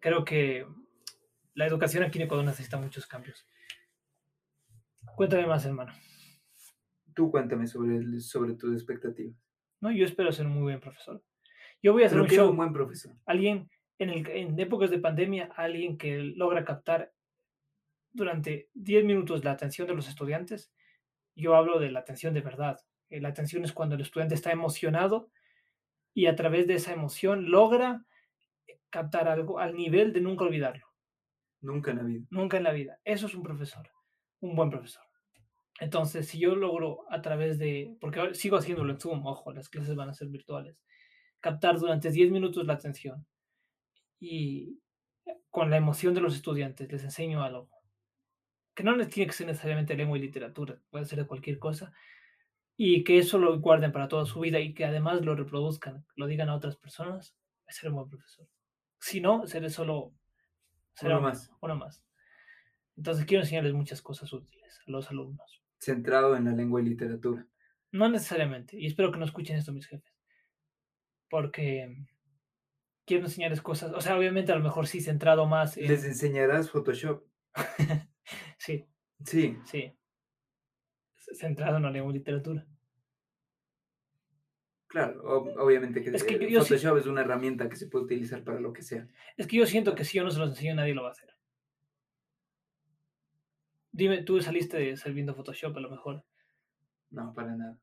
creo 0.00 0.24
que 0.24 0.66
la 1.54 1.66
educación 1.66 2.02
aquí 2.02 2.18
en 2.18 2.24
Ecuador 2.24 2.44
necesita 2.44 2.78
muchos 2.78 3.06
cambios. 3.06 3.46
Cuéntame 5.16 5.46
más, 5.46 5.64
hermano. 5.66 5.92
Tú 7.14 7.30
cuéntame 7.30 7.66
sobre, 7.66 8.20
sobre 8.20 8.54
tus 8.54 8.72
expectativas. 8.74 9.36
No, 9.80 9.90
yo 9.90 10.04
espero 10.04 10.32
ser 10.32 10.46
un 10.46 10.52
muy 10.54 10.62
buen 10.62 10.80
profesor. 10.80 11.22
Yo 11.82 11.92
voy 11.92 12.04
a 12.04 12.08
Pero 12.08 12.22
un 12.22 12.28
show. 12.28 12.50
un 12.50 12.56
buen 12.56 12.72
profesor. 12.72 13.14
alguien 13.26 13.70
en, 13.98 14.10
el, 14.10 14.26
en 14.28 14.58
épocas 14.58 14.90
de 14.90 14.98
pandemia, 14.98 15.50
alguien 15.56 15.98
que 15.98 16.18
logra 16.18 16.64
captar 16.64 17.12
durante 18.12 18.70
10 18.74 19.04
minutos 19.04 19.44
la 19.44 19.52
atención 19.52 19.86
de 19.86 19.94
los 19.94 20.08
estudiantes. 20.08 20.72
Yo 21.34 21.54
hablo 21.54 21.78
de 21.78 21.90
la 21.90 22.00
atención 22.00 22.34
de 22.34 22.40
verdad. 22.40 22.78
Eh, 23.08 23.20
La 23.20 23.28
atención 23.28 23.64
es 23.64 23.72
cuando 23.72 23.94
el 23.94 24.00
estudiante 24.02 24.34
está 24.34 24.50
emocionado 24.52 25.30
y 26.14 26.26
a 26.26 26.36
través 26.36 26.66
de 26.66 26.74
esa 26.74 26.92
emoción 26.92 27.50
logra 27.50 28.04
captar 28.90 29.28
algo 29.28 29.58
al 29.58 29.74
nivel 29.76 30.12
de 30.12 30.20
nunca 30.20 30.44
olvidarlo, 30.44 30.86
Nunca 31.62 31.90
en 31.92 31.96
la 31.98 32.02
vida. 32.04 32.26
nunca 32.30 32.56
en 32.56 32.64
la 32.64 32.72
vida. 32.72 32.98
Eso 33.04 33.26
es 33.26 33.34
un 33.34 33.42
profesor, 33.42 33.88
un 34.40 34.56
buen 34.56 34.70
profesor. 34.70 35.04
Entonces, 35.80 36.28
si 36.28 36.38
yo 36.38 36.56
logro 36.56 37.06
a 37.10 37.22
través 37.22 37.58
de, 37.58 37.96
porque 38.00 38.20
ahora 38.20 38.34
sigo 38.34 38.56
haciéndolo 38.56 38.92
en 38.92 39.00
Zoom, 39.00 39.24
ojo, 39.26 39.52
las 39.52 39.68
clases 39.70 39.96
van 39.96 40.10
a 40.10 40.14
ser 40.14 40.28
virtuales, 40.28 40.76
captar 41.40 41.78
durante 41.78 42.10
10 42.10 42.30
minutos 42.30 42.66
la 42.66 42.74
atención 42.74 43.26
y 44.20 44.78
con 45.50 45.70
la 45.70 45.76
emoción 45.78 46.14
de 46.14 46.20
los 46.20 46.34
estudiantes 46.36 46.90
les 46.92 47.04
enseño 47.04 47.42
algo, 47.42 47.70
que 48.74 48.84
no 48.84 48.96
les 48.96 49.08
tiene 49.08 49.28
que 49.28 49.36
ser 49.36 49.46
necesariamente 49.46 49.96
lengua 49.96 50.18
y 50.18 50.22
literatura, 50.22 50.80
puede 50.90 51.06
ser 51.06 51.18
de 51.18 51.26
cualquier 51.26 51.58
cosa, 51.58 51.92
y 52.76 53.04
que 53.04 53.18
eso 53.18 53.38
lo 53.38 53.58
guarden 53.60 53.92
para 53.92 54.08
toda 54.08 54.26
su 54.26 54.40
vida 54.40 54.60
y 54.60 54.74
que 54.74 54.84
además 54.84 55.22
lo 55.24 55.34
reproduzcan, 55.34 56.06
lo 56.16 56.26
digan 56.26 56.48
a 56.48 56.56
otras 56.56 56.76
personas, 56.76 57.36
es 57.66 57.76
ser 57.76 57.90
un 57.90 57.96
buen 57.96 58.08
profesor. 58.08 58.46
Si 59.00 59.20
no, 59.20 59.46
seré 59.46 59.70
solo 59.70 60.14
será 60.94 61.14
Uno 61.16 61.18
un- 61.18 61.24
más. 61.32 61.50
uno 61.60 61.76
más. 61.76 62.04
Entonces 62.96 63.24
quiero 63.24 63.42
enseñarles 63.42 63.72
muchas 63.72 64.02
cosas 64.02 64.32
útiles 64.32 64.78
a 64.86 64.90
los 64.90 65.10
alumnos. 65.10 65.62
Centrado 65.78 66.36
en 66.36 66.44
la 66.44 66.52
lengua 66.52 66.80
y 66.80 66.84
literatura. 66.84 67.46
No 67.92 68.08
necesariamente, 68.08 68.78
y 68.78 68.86
espero 68.86 69.10
que 69.10 69.18
no 69.18 69.24
escuchen 69.24 69.56
esto 69.56 69.72
mis 69.72 69.86
jefes, 69.86 70.12
porque 71.28 72.06
quiero 73.06 73.24
enseñarles 73.24 73.62
cosas, 73.62 73.92
o 73.94 74.00
sea, 74.00 74.16
obviamente 74.16 74.52
a 74.52 74.56
lo 74.56 74.62
mejor 74.62 74.86
sí 74.86 75.00
centrado 75.00 75.46
más 75.46 75.76
en... 75.76 75.88
Les 75.88 76.04
enseñarás 76.04 76.70
Photoshop. 76.70 77.24
Sí, 78.58 78.86
Sí. 79.24 79.56
sí. 79.64 79.96
centrado 81.34 81.78
en 81.78 81.82
la 81.84 81.90
lengua 81.90 82.12
y 82.12 82.18
literatura. 82.18 82.66
Claro, 84.90 85.22
ob- 85.22 85.54
obviamente 85.56 86.02
que, 86.02 86.10
Es 86.10 86.24
que 86.24 86.34
eh, 86.34 86.50
yo- 86.50 86.62
sí- 86.62 86.74
Photoshop 86.74 86.98
es 86.98 87.06
una 87.06 87.20
herramienta 87.20 87.68
que 87.68 87.76
se 87.76 87.86
puede 87.86 88.06
utilizar 88.06 88.42
para 88.42 88.58
lo 88.58 88.72
que 88.72 88.82
sea. 88.82 89.06
Es 89.36 89.46
que 89.46 89.56
yo 89.56 89.64
siento 89.66 89.94
que 89.94 90.04
si 90.04 90.18
yo 90.18 90.24
no 90.24 90.32
se 90.32 90.40
los 90.40 90.50
enseño, 90.50 90.74
nadie 90.74 90.94
lo 90.94 91.02
va 91.04 91.10
a 91.10 91.12
hacer. 91.12 91.30
Dime, 93.92 94.22
tú 94.22 94.40
saliste 94.40 94.76
de 94.78 94.90
estar 94.90 95.12
viendo 95.12 95.34
Photoshop 95.34 95.76
a 95.76 95.80
lo 95.80 95.90
mejor. 95.90 96.24
No, 97.10 97.32
para 97.32 97.56
nada. 97.56 97.78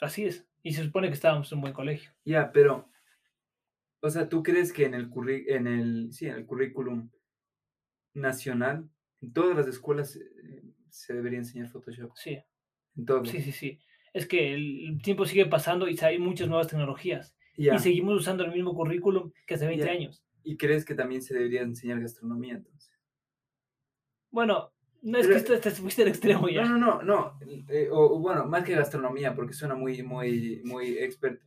Así 0.00 0.24
es. 0.24 0.46
Y 0.62 0.72
se 0.72 0.84
supone 0.84 1.08
que 1.08 1.14
estábamos 1.14 1.50
en 1.50 1.58
un 1.58 1.62
buen 1.62 1.72
colegio. 1.74 2.12
Ya, 2.24 2.50
pero, 2.52 2.88
o 4.00 4.10
sea, 4.10 4.28
¿tú 4.28 4.42
crees 4.42 4.72
que 4.72 4.84
en 4.86 4.94
el, 4.94 5.10
curri- 5.10 5.44
en 5.48 5.66
el, 5.66 6.12
sí, 6.12 6.26
en 6.26 6.34
el 6.36 6.46
currículum 6.46 7.10
nacional, 8.14 8.88
en 9.20 9.32
todas 9.32 9.56
las 9.56 9.66
escuelas 9.66 10.16
eh, 10.16 10.62
se 10.90 11.14
debería 11.14 11.38
enseñar 11.38 11.68
Photoshop? 11.68 12.12
Sí, 12.16 12.38
En 12.96 13.26
sí, 13.26 13.40
sí, 13.40 13.52
sí. 13.52 13.80
Es 14.12 14.26
que 14.26 14.54
el 14.54 15.00
tiempo 15.02 15.24
sigue 15.24 15.46
pasando 15.46 15.88
y 15.88 15.98
hay 16.02 16.18
muchas 16.18 16.48
nuevas 16.48 16.66
tecnologías. 16.68 17.36
Y 17.56 17.68
seguimos 17.78 18.14
usando 18.14 18.44
el 18.44 18.52
mismo 18.52 18.74
currículum 18.74 19.32
que 19.46 19.54
hace 19.54 19.66
20 19.66 19.84
Ya. 19.86 19.92
años. 19.92 20.24
¿Y 20.42 20.56
crees 20.56 20.84
que 20.84 20.94
también 20.94 21.20
se 21.22 21.34
debería 21.34 21.60
enseñar 21.62 22.00
gastronomía 22.00 22.54
entonces? 22.54 22.90
Bueno, 24.30 24.72
no 25.02 25.18
es 25.18 25.26
Pero- 25.26 25.38
que 25.46 25.54
esto 25.54 25.60
te 25.60 25.70
fuiste 25.72 26.02
al 26.02 26.08
extremo 26.08 26.48
ya. 26.48 26.64
No, 26.64 26.78
no, 26.78 27.02
no, 27.02 27.38
no. 27.38 27.38
eh, 27.68 27.88
o, 27.90 28.16
o 28.16 28.18
bueno, 28.20 28.46
más 28.46 28.64
que 28.64 28.74
gastronomía, 28.74 29.34
porque 29.34 29.52
suena 29.52 29.74
muy, 29.74 30.02
muy, 30.02 30.62
muy 30.64 30.98
experto. 30.98 31.44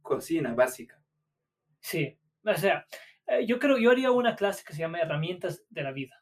Cocina 0.00 0.54
básica. 0.54 1.00
Sí, 1.80 2.18
o 2.44 2.54
sea, 2.54 2.86
eh, 3.26 3.46
yo 3.46 3.58
creo, 3.58 3.78
yo 3.78 3.90
haría 3.90 4.10
una 4.10 4.34
clase 4.36 4.64
que 4.66 4.72
se 4.72 4.80
llama 4.80 4.98
Herramientas 5.00 5.64
de 5.70 5.82
la 5.82 5.92
Vida. 5.92 6.21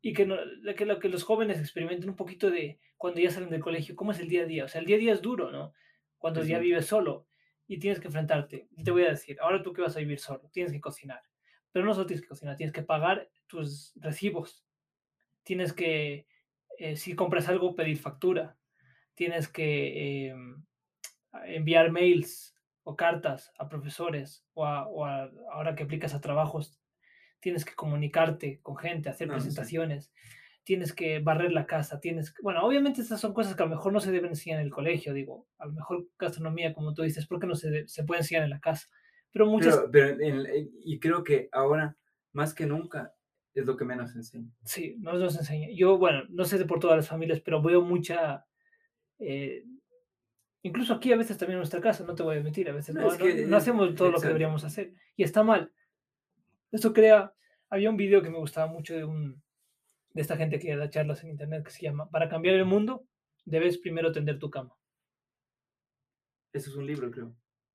Y 0.00 0.12
que, 0.12 0.26
no- 0.26 0.36
que, 0.76 0.86
lo 0.86 0.98
que 1.00 1.08
los 1.08 1.24
jóvenes 1.24 1.58
experimenten 1.58 2.08
un 2.10 2.16
poquito 2.16 2.50
de 2.50 2.78
cuando 2.96 3.20
ya 3.20 3.30
salen 3.30 3.50
del 3.50 3.60
colegio, 3.62 3.96
cómo 3.96 4.12
es 4.12 4.20
el 4.20 4.28
día 4.28 4.42
a 4.42 4.46
día. 4.46 4.64
O 4.64 4.68
sea, 4.68 4.80
el 4.80 4.86
día 4.86 4.96
a 4.96 5.00
día 5.00 5.12
es 5.12 5.22
duro, 5.22 5.50
¿no? 5.50 5.72
Cuando 6.18 6.40
ya 6.50 6.58
vives 6.62 6.86
solo 6.86 7.26
y 7.66 7.78
tienes 7.78 8.00
que 8.00 8.06
enfrentarte. 8.08 8.68
Y 8.76 8.84
te 8.84 8.90
voy 8.90 9.02
a 9.04 9.10
decir, 9.10 9.36
ahora 9.40 9.62
tú 9.62 9.72
que 9.72 9.82
vas 9.82 9.96
a 9.96 10.00
vivir 10.00 10.18
solo, 10.20 10.48
tienes 10.52 10.72
que 10.72 10.80
cocinar. 10.80 11.22
Pero 11.72 11.84
no 11.84 11.94
solo 11.94 12.06
tienes 12.06 12.22
que 12.22 12.28
cocinar, 12.28 12.56
tienes 12.56 12.72
que 12.72 12.82
pagar 12.82 13.28
tus 13.46 13.92
recibos. 13.96 14.64
Tienes 15.42 15.72
que, 15.72 16.26
eh, 16.78 16.96
si 16.96 17.14
compras 17.14 17.48
algo, 17.48 17.74
pedir 17.74 17.98
factura. 17.98 18.56
Tienes 19.14 19.48
que 19.48 20.28
em, 20.28 20.64
enviar 21.44 21.90
mails 21.90 22.54
o 22.84 22.96
cartas 22.96 23.52
a 23.58 23.68
profesores 23.68 24.46
o, 24.54 24.64
a- 24.64 24.86
o 24.88 25.04
a- 25.04 25.30
ahora 25.52 25.74
que 25.74 25.84
aplicas 25.84 26.14
a 26.14 26.20
trabajos, 26.20 26.80
tienes 27.40 27.64
que 27.64 27.74
comunicarte 27.74 28.60
con 28.62 28.76
gente, 28.76 29.08
hacer 29.08 29.28
No, 29.28 29.34
sí. 29.34 29.40
presentaciones, 29.46 30.12
tienes 30.64 30.92
que 30.92 31.18
barrer 31.20 31.52
la 31.52 31.66
casa, 31.66 31.98
tienes 32.00 32.32
que, 32.32 32.42
bueno, 32.42 32.62
obviamente 32.64 33.00
estas 33.00 33.20
son 33.20 33.32
cosas 33.32 33.54
que 33.56 33.62
a 33.62 33.66
lo 33.66 33.74
mejor 33.74 33.92
no 33.92 34.00
se 34.00 34.10
deben 34.12 34.30
enseñar 34.30 34.60
en 34.60 34.66
el 34.66 34.72
colegio, 34.72 35.14
digo, 35.14 35.46
a 35.58 35.66
lo 35.66 35.72
mejor 35.72 36.06
gastronomía, 36.18 36.74
como 36.74 36.92
tú 36.94 37.02
dices, 37.02 37.26
¿por 37.26 37.40
qué 37.40 37.46
no 37.46 37.54
se, 37.54 37.70
de- 37.70 37.88
se 37.88 38.04
puede 38.04 38.20
enseñar 38.20 38.44
en 38.44 38.50
la 38.50 38.60
casa? 38.60 38.86
Pero 39.32 39.46
muchas, 39.46 39.76
Pero, 39.76 39.90
pero 39.90 40.08
en- 40.22 40.46
en- 40.46 40.70
y 40.84 40.98
creo 41.00 41.24
que 41.24 41.48
ahora, 41.52 41.96
más 42.32 42.52
que 42.54 42.66
nunca, 42.66 43.14
es 43.54 43.64
lo 43.66 43.76
que 43.76 43.84
menos 43.84 44.12
se 44.12 44.18
enseña. 44.18 44.50
sí, 44.64 44.96
no 45.00 45.14
nos 45.14 45.36
enseña. 45.38 45.68
Yo, 45.74 45.96
bueno, 45.98 46.22
no 46.28 46.44
sé 46.44 46.58
de 46.58 46.64
por 46.66 46.80
todas 46.80 46.96
las 46.96 47.08
familias, 47.08 47.40
pero 47.40 47.62
veo 47.62 47.80
mucha... 47.82 48.44
eh, 49.18 49.64
Incluso 50.62 50.92
aquí 50.94 51.12
a 51.12 51.16
veces 51.16 51.38
también 51.38 51.54
en 51.54 51.60
nuestra 51.60 51.80
casa, 51.80 52.04
no 52.04 52.14
te 52.16 52.22
voy 52.24 52.36
a 52.36 52.42
mentir, 52.42 52.68
a 52.68 52.72
veces 52.72 52.94
No, 52.94 53.02
no, 53.02 53.10
no- 53.12 53.16
que 53.16 53.46
no 53.46 53.56
es- 53.56 53.62
hacemos 53.62 53.94
todo 53.94 54.08
lo 54.08 54.12
que 54.14 54.16
exacto. 54.16 54.26
deberíamos 54.28 54.64
hacer 54.64 54.92
y 55.16 55.22
está 55.22 55.42
mal. 55.44 55.72
Esto 56.72 56.92
crea, 56.92 57.32
había 57.70 57.88
un 57.90 57.96
video 57.96 58.22
que 58.22 58.30
me 58.30 58.38
gustaba 58.38 58.70
mucho 58.70 58.94
de 58.94 59.04
un 59.04 59.42
de 60.14 60.22
esta 60.22 60.36
gente 60.36 60.58
que 60.58 60.74
da 60.76 60.90
charlas 60.90 61.22
en 61.22 61.30
internet 61.30 61.64
que 61.64 61.70
se 61.70 61.82
llama 61.82 62.10
Para 62.10 62.28
cambiar 62.28 62.56
el 62.56 62.64
mundo 62.64 63.06
debes 63.44 63.78
primero 63.78 64.12
tender 64.12 64.38
tu 64.38 64.50
cama. 64.50 64.74
Eso 66.52 66.70
es 66.70 66.76
un 66.76 66.86
libro, 66.86 67.10
creo. 67.10 67.34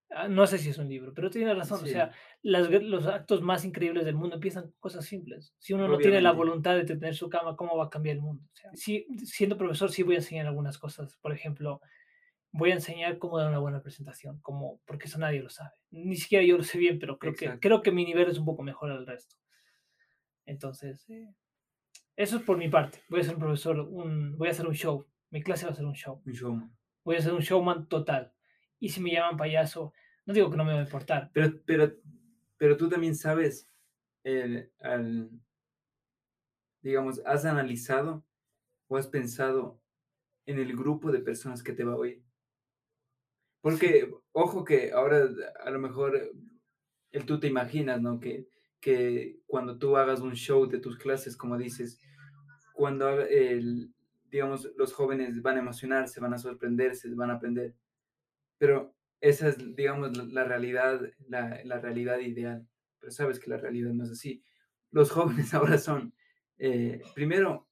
Ah, 0.10 0.28
No 0.28 0.46
sé 0.46 0.58
si 0.60 0.70
es 0.70 0.78
un 0.78 0.90
libro, 0.90 1.14
pero 1.14 1.30
tiene 1.30 1.54
razón. 1.54 1.82
O 1.82 1.86
Sí. 1.86 1.92
sea, 1.94 2.12
las 2.42 2.70
los 2.70 3.08
actos 3.08 3.42
más 3.42 3.66
increíbles 3.66 4.06
del 4.06 4.16
mundo 4.16 4.36
empiezan 4.36 4.64
con 4.66 4.74
cosas 4.80 5.06
simples. 5.06 5.56
Si 5.60 5.74
uno 5.74 5.88
no 5.88 5.98
tiene 5.98 6.22
la 6.22 6.32
Obviamente. 6.32 6.38
voluntad 6.38 6.76
de 6.76 6.86
tener 6.86 7.16
su 7.16 7.30
cama, 7.30 7.56
¿cómo 7.56 7.78
va 7.78 7.86
a 7.86 7.90
cambiar 7.90 8.18
el 8.18 8.22
mundo? 8.22 8.44
O 8.52 8.56
sea, 8.56 8.72
sí, 8.76 9.08
siendo 9.26 9.58
profesor, 9.58 9.92
sí 9.92 10.04
voy 10.04 10.16
a 10.16 10.18
enseñar 10.20 10.48
algunas 10.48 10.78
cosas. 10.78 11.18
Por 11.18 11.34
ejemplo, 11.34 11.82
voy 12.54 12.72
a 12.72 12.76
enseñar 12.76 13.18
cómo 13.18 13.40
dar 13.40 13.50
una 13.50 13.60
buena 13.60 13.82
presentación, 13.82 14.40
cómo, 14.42 14.80
porque 14.86 15.08
eso 15.08 15.18
nadie 15.18 15.42
lo 15.42 15.50
sabe. 15.50 15.72
Ni 15.90 16.16
siquiera 16.16 16.46
yo 16.46 16.56
lo 16.56 16.64
sé 16.64 16.78
bien, 16.78 17.00
pero 17.00 17.18
creo 17.18 17.34
que, 17.34 17.60
creo 17.60 17.82
que 17.82 17.92
mi 17.92 18.06
nivel 18.06 18.30
es 18.30 18.38
un 18.38 18.46
poco 18.46 18.64
mejor 18.64 18.92
al 18.92 19.06
resto. 19.06 19.36
Entonces, 20.46 21.10
eh, 21.10 21.34
eso 22.16 22.38
es 22.38 22.44
por 22.44 22.58
mi 22.58 22.70
parte. 22.70 23.00
Voy 23.10 23.22
a 23.22 23.24
ser 23.24 23.34
un 23.34 23.40
profesor, 23.40 23.80
un, 23.80 24.38
voy 24.38 24.48
a 24.48 24.52
hacer 24.52 24.68
un 24.68 24.76
show. 24.76 25.08
Mi 25.32 25.42
clase 25.42 25.66
va 25.66 25.72
a 25.72 25.76
ser 25.76 25.86
un 25.86 25.96
show. 25.96 26.22
Un 26.26 26.32
showman. 26.32 26.78
Voy 27.04 27.16
a 27.16 27.22
ser 27.22 27.34
un 27.34 27.42
showman 27.42 27.88
total. 27.88 28.32
Y 28.80 28.90
si 28.90 29.02
me 29.02 29.12
llaman 29.12 29.36
payaso, 29.36 29.92
no 30.26 30.34
digo 30.34 30.52
que 30.52 30.58
no 30.58 30.64
me 30.64 30.74
va 30.74 30.80
a 30.80 30.84
importar, 30.84 31.32
Pero, 31.34 31.60
pero, 31.66 31.92
pero 32.58 32.78
tú 32.78 32.88
también 32.88 33.16
sabes, 33.16 33.68
el, 34.24 34.72
al, 34.80 35.32
digamos, 36.82 37.20
has 37.26 37.46
analizado 37.46 38.24
o 38.88 38.98
has 38.98 39.08
pensado 39.08 39.82
en 40.46 40.60
el 40.60 40.76
grupo 40.76 41.12
de 41.12 41.20
personas 41.20 41.64
que 41.64 41.74
te 41.74 41.84
va 41.84 41.94
a 41.94 41.98
oír. 41.98 42.24
Porque, 43.64 44.12
ojo 44.34 44.66
que 44.66 44.92
ahora 44.92 45.30
a 45.64 45.70
lo 45.72 45.80
mejor 45.80 46.18
eh, 46.18 46.32
el 47.12 47.26
tú 47.26 47.40
te 47.40 47.48
imaginas, 47.48 48.02
¿no? 48.02 48.20
Que, 48.20 48.50
que 48.82 49.40
cuando 49.48 49.80
tú 49.80 49.96
hagas 49.96 50.20
un 50.20 50.36
show 50.36 50.68
de 50.68 50.80
tus 50.80 50.98
clases, 50.98 51.38
como 51.38 51.58
dices, 51.58 51.98
cuando 52.74 53.22
el, 53.22 53.94
digamos, 54.30 54.70
los 54.76 54.92
jóvenes 54.92 55.42
van 55.42 55.56
a 55.56 55.62
emocionarse, 55.62 56.20
van 56.20 56.34
a 56.34 56.38
sorprenderse, 56.38 57.10
van 57.16 57.30
a 57.32 57.36
aprender. 57.36 57.74
Pero 58.58 58.94
esa 59.22 59.48
es, 59.48 59.58
digamos, 59.76 60.18
la, 60.18 60.26
la 60.26 60.44
realidad, 60.44 61.02
la, 61.30 61.62
la 61.64 61.80
realidad 61.80 62.20
ideal. 62.20 62.68
Pero 63.00 63.14
sabes 63.14 63.40
que 63.40 63.50
la 63.50 63.58
realidad 63.58 63.94
no 63.94 64.04
es 64.04 64.12
así. 64.12 64.44
Los 64.92 65.10
jóvenes 65.14 65.54
ahora 65.54 65.78
son, 65.78 66.14
eh, 66.58 67.02
primero, 67.16 67.70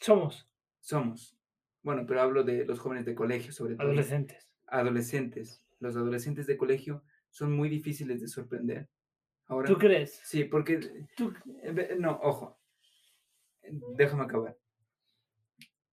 somos 0.00 0.48
somos, 0.80 1.37
bueno, 1.82 2.04
pero 2.06 2.20
hablo 2.22 2.42
de 2.44 2.64
los 2.64 2.78
jóvenes 2.78 3.04
de 3.06 3.14
colegio, 3.14 3.52
sobre 3.52 3.74
todo. 3.76 3.86
adolescentes. 3.86 4.48
Adolescentes. 4.66 5.62
Los 5.80 5.96
adolescentes 5.96 6.46
de 6.46 6.56
colegio 6.56 7.04
son 7.30 7.52
muy 7.52 7.68
difíciles 7.68 8.20
de 8.20 8.28
sorprender. 8.28 8.88
Ahora, 9.46 9.68
¿Tú 9.68 9.78
crees? 9.78 10.20
sí, 10.24 10.44
porque 10.44 11.06
¿Tú- 11.16 11.32
Eh, 11.62 11.96
No, 11.98 12.18
ojo. 12.22 12.58
Déjame 13.96 14.24
acabar. 14.24 14.56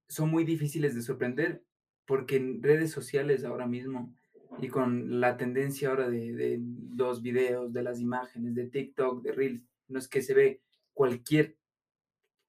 Son 0.08 0.30
muy 0.30 0.44
difíciles 0.44 0.96
de 0.96 1.01
sorprender 1.01 1.63
porque 2.06 2.36
en 2.38 2.62
redes 2.62 2.92
sociales 2.92 3.44
ahora 3.44 3.68
mismo 3.68 4.13
y 4.62 4.68
con 4.70 5.20
la 5.20 5.36
tendencia 5.38 5.89
ahora 5.89 6.10
de, 6.10 6.34
de 6.34 6.60
los 6.96 7.22
videos, 7.22 7.74
de 7.74 7.84
las 7.84 8.00
imágenes, 8.00 8.56
de 8.56 8.68
TikTok, 8.70 9.24
de 9.24 9.32
Reels, 9.34 9.63
no 9.88 10.00
es 10.00 10.08
que 10.08 10.22
se 10.22 10.34
ve 10.34 10.62
cualquier 10.94 11.58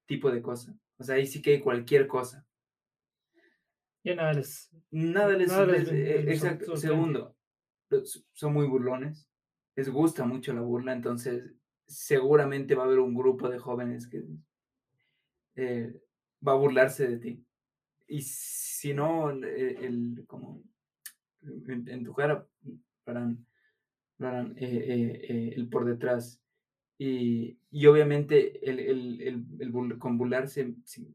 tipo 0.06 0.30
de 0.30 0.42
cosa. 0.42 0.78
O 0.98 1.04
sea, 1.04 1.16
ahí 1.16 1.26
sí 1.26 1.42
que 1.42 1.52
hay 1.54 1.60
cualquier 1.60 2.06
cosa. 2.06 2.46
Ya 4.06 4.14
nada 4.14 4.32
les... 4.34 4.70
Nada 4.92 5.36
les... 5.36 5.48
Nada 5.48 5.66
les 5.66 5.78
les- 5.80 5.90
ven- 5.90 6.06
eh, 6.06 6.22
les 6.22 6.34
exacto. 6.36 6.76
sorprende. 6.76 6.80
Segundo, 6.80 7.36
son 8.32 8.52
muy 8.52 8.66
burlones. 8.68 9.28
Les 9.74 9.88
gusta 9.88 10.24
mucho 10.24 10.52
la 10.54 10.60
burla, 10.60 10.92
entonces 10.92 11.52
seguramente 11.88 12.74
va 12.76 12.84
a 12.84 12.86
haber 12.86 13.00
un 13.00 13.14
grupo 13.14 13.48
de 13.48 13.58
jóvenes 13.58 14.06
que 14.08 14.22
eh, 15.56 15.92
va 16.46 16.52
a 16.52 16.56
burlarse 16.56 17.08
de 17.08 17.18
ti. 17.18 17.44
Y 18.06 18.22
si 18.22 18.94
no, 18.94 19.30
el, 19.30 20.24
como 20.28 20.62
en, 21.42 21.88
en 21.88 22.04
tu 22.04 22.12
cara 22.14 22.46
harán, 23.06 23.44
eh, 24.20 24.54
eh, 24.60 25.20
eh, 25.28 25.52
el 25.56 25.68
por 25.68 25.84
detrás. 25.84 26.40
Y, 26.96 27.58
y 27.70 27.86
obviamente 27.86 28.68
el, 28.70 28.78
el, 28.78 29.20
el, 29.60 29.98
con 29.98 30.16
burlarse, 30.16 30.74
sí, 30.84 31.12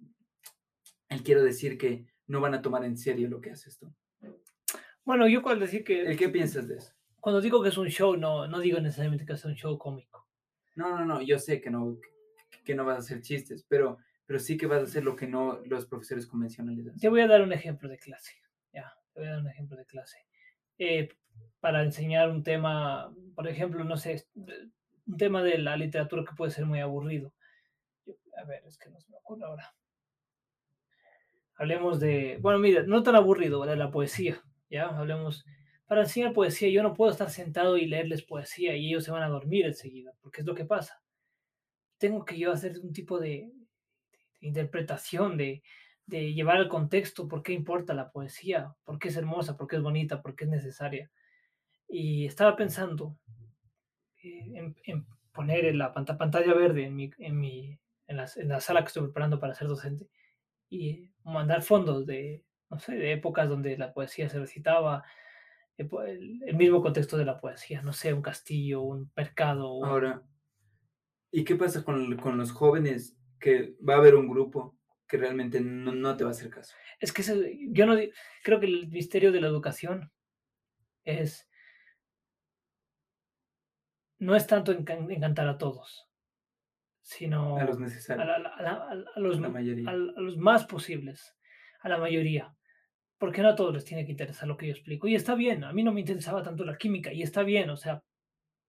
él 1.09 1.23
quiero 1.23 1.41
decir 1.43 1.77
que 1.77 2.10
no 2.31 2.39
van 2.39 2.53
a 2.53 2.61
tomar 2.61 2.85
en 2.85 2.97
serio 2.97 3.27
lo 3.29 3.41
que 3.41 3.51
haces 3.51 3.77
tú. 3.77 3.93
Bueno, 5.03 5.27
yo 5.27 5.41
cuando 5.41 5.65
decir 5.65 5.83
que... 5.83 6.01
¿El 6.01 6.17
qué 6.17 6.29
piensas 6.29 6.67
de 6.67 6.77
eso? 6.77 6.93
Cuando 7.19 7.41
digo 7.41 7.61
que 7.61 7.69
es 7.69 7.77
un 7.77 7.89
show, 7.89 8.15
no, 8.15 8.47
no 8.47 8.59
digo 8.59 8.79
necesariamente 8.79 9.25
que 9.25 9.33
es 9.33 9.43
un 9.43 9.53
show 9.53 9.77
cómico. 9.77 10.27
No, 10.75 10.97
no, 10.97 11.05
no, 11.05 11.21
yo 11.21 11.37
sé 11.37 11.59
que 11.59 11.69
no, 11.69 11.97
que, 12.63 12.73
no 12.73 12.85
vas 12.85 12.95
a 12.95 12.99
hacer 12.99 13.21
chistes, 13.21 13.65
pero, 13.67 13.97
pero 14.25 14.39
sí 14.39 14.55
que 14.57 14.65
vas 14.65 14.79
a 14.79 14.85
hacer 14.85 15.03
lo 15.03 15.15
que 15.15 15.27
no 15.27 15.59
los 15.65 15.85
profesores 15.87 16.25
convencionales 16.25 16.87
hacen. 16.87 17.01
Te 17.01 17.09
voy 17.09 17.19
a 17.19 17.27
dar 17.27 17.41
un 17.41 17.51
ejemplo 17.51 17.89
de 17.89 17.97
clase. 17.97 18.31
Ya, 18.71 18.93
te 19.13 19.19
voy 19.19 19.27
a 19.27 19.33
dar 19.33 19.41
un 19.41 19.49
ejemplo 19.49 19.75
de 19.75 19.85
clase. 19.85 20.17
Eh, 20.77 21.09
para 21.59 21.83
enseñar 21.83 22.29
un 22.29 22.43
tema, 22.43 23.13
por 23.35 23.47
ejemplo, 23.49 23.83
no 23.83 23.97
sé, 23.97 24.25
un 25.05 25.17
tema 25.17 25.43
de 25.43 25.57
la 25.57 25.75
literatura 25.75 26.23
que 26.23 26.35
puede 26.35 26.51
ser 26.51 26.65
muy 26.65 26.79
aburrido. 26.79 27.33
Yo- 28.05 28.15
a 28.37 28.45
ver, 28.45 28.63
es 28.65 28.77
que 28.77 28.89
no 28.89 29.01
se 29.01 29.11
me 29.11 29.17
ocurre 29.17 29.43
ahora. 29.43 29.75
Hablemos 31.55 31.99
de, 31.99 32.37
bueno, 32.41 32.59
mira, 32.59 32.83
no 32.83 33.03
tan 33.03 33.15
aburrido, 33.15 33.63
de 33.65 33.75
la 33.75 33.91
poesía, 33.91 34.41
¿ya? 34.69 34.87
Hablemos, 34.87 35.45
para 35.85 36.01
enseñar 36.01 36.33
poesía 36.33 36.69
yo 36.69 36.83
no 36.83 36.93
puedo 36.93 37.11
estar 37.11 37.29
sentado 37.29 37.77
y 37.77 37.85
leerles 37.85 38.23
poesía 38.23 38.75
y 38.75 38.87
ellos 38.87 39.03
se 39.03 39.11
van 39.11 39.23
a 39.23 39.29
dormir 39.29 39.65
enseguida, 39.65 40.13
porque 40.21 40.41
es 40.41 40.47
lo 40.47 40.55
que 40.55 40.65
pasa. 40.65 41.01
Tengo 41.97 42.25
que 42.25 42.37
yo 42.39 42.51
hacer 42.51 42.79
un 42.81 42.93
tipo 42.93 43.19
de, 43.19 43.51
interpretación, 44.41 45.37
de, 45.37 45.63
de 46.05 46.33
llevar 46.33 46.57
al 46.57 46.67
contexto 46.67 47.27
por 47.27 47.43
qué 47.43 47.53
importa 47.53 47.93
la 47.93 48.11
poesía, 48.11 48.73
por 48.83 48.99
qué 48.99 49.09
es 49.09 49.15
hermosa, 49.17 49.57
por 49.57 49.67
qué 49.67 49.77
es 49.77 49.81
bonita, 49.81 50.21
por 50.21 50.35
qué 50.35 50.45
es 50.45 50.49
necesaria. 50.49 51.11
Y 51.87 52.25
estaba 52.25 52.55
pensando 52.55 53.17
eh, 54.23 54.73
en, 54.85 55.05
poner 55.31 55.65
en 55.65 55.77
la 55.77 55.93
pantalla 55.93 56.53
verde 56.53 56.85
en, 56.85 56.95
mi, 56.95 57.11
en, 57.17 57.39
mi, 57.39 57.79
en, 58.07 58.17
la, 58.17 58.29
en 58.35 58.47
la 58.47 58.59
sala 58.59 58.81
que 58.81 58.87
estoy 58.87 59.03
preparando 59.03 59.39
para 59.39 59.53
ser 59.53 59.67
docente 59.67 60.09
y 60.71 61.11
mandar 61.23 61.61
fondos 61.61 62.07
de, 62.07 62.43
no 62.69 62.79
sé, 62.79 62.95
de 62.95 63.11
épocas 63.11 63.47
donde 63.47 63.77
la 63.77 63.93
poesía 63.93 64.29
se 64.29 64.39
recitaba, 64.39 65.03
el, 65.77 66.39
el, 66.45 66.55
mismo 66.55 66.81
contexto 66.81 67.17
de 67.17 67.25
la 67.25 67.39
poesía, 67.39 67.81
no 67.81 67.93
sé, 67.93 68.13
un 68.13 68.21
castillo, 68.21 68.81
un 68.81 69.11
mercado. 69.15 69.73
Un... 69.73 69.85
Ahora, 69.85 70.23
¿y 71.29 71.43
qué 71.43 71.55
pasa 71.55 71.83
con, 71.83 72.15
con, 72.17 72.37
los 72.37 72.51
jóvenes 72.51 73.17
que 73.39 73.75
va 73.87 73.95
a 73.95 73.97
haber 73.97 74.15
un 74.15 74.29
grupo 74.29 74.77
que 75.07 75.17
realmente 75.17 75.59
no, 75.59 75.91
no 75.91 76.15
te 76.15 76.23
va 76.23 76.29
a 76.29 76.31
hacer 76.31 76.49
caso? 76.49 76.73
Es 76.99 77.11
que 77.11 77.23
se, 77.23 77.57
yo 77.71 77.85
no 77.85 77.95
creo 78.43 78.59
que 78.59 78.67
el 78.67 78.87
misterio 78.89 79.31
de 79.31 79.41
la 79.41 79.47
educación 79.47 80.11
es 81.03 81.49
no 84.19 84.35
es 84.35 84.45
tanto 84.45 84.71
encantar 84.71 85.47
a 85.47 85.57
todos, 85.57 86.07
sino 87.01 87.57
a 87.57 87.63
los 87.63 87.79
necesarios, 87.79 88.27
a, 88.27 88.39
la, 88.39 88.49
a, 88.49 88.61
la, 88.61 89.03
a 89.15 89.19
los, 89.19 89.39
la 89.39 89.49
mayoría. 89.49 89.89
a, 89.89 89.93
los 89.93 90.37
más 90.37 90.65
posibles, 90.65 91.35
a 91.81 91.89
la 91.89 91.97
mayoría 91.97 92.55
porque 93.21 93.43
no 93.43 93.49
a 93.49 93.55
todos 93.55 93.71
les 93.71 93.85
tiene 93.85 94.03
que 94.03 94.09
interesar 94.09 94.47
lo 94.47 94.57
que 94.57 94.65
yo 94.65 94.71
explico. 94.71 95.07
Y 95.07 95.13
está 95.13 95.35
bien, 95.35 95.63
a 95.63 95.71
mí 95.73 95.83
no 95.83 95.93
me 95.93 95.99
interesaba 95.99 96.41
tanto 96.41 96.65
la 96.65 96.75
química, 96.75 97.13
y 97.13 97.21
está 97.21 97.43
bien, 97.43 97.69
o 97.69 97.77
sea, 97.77 98.01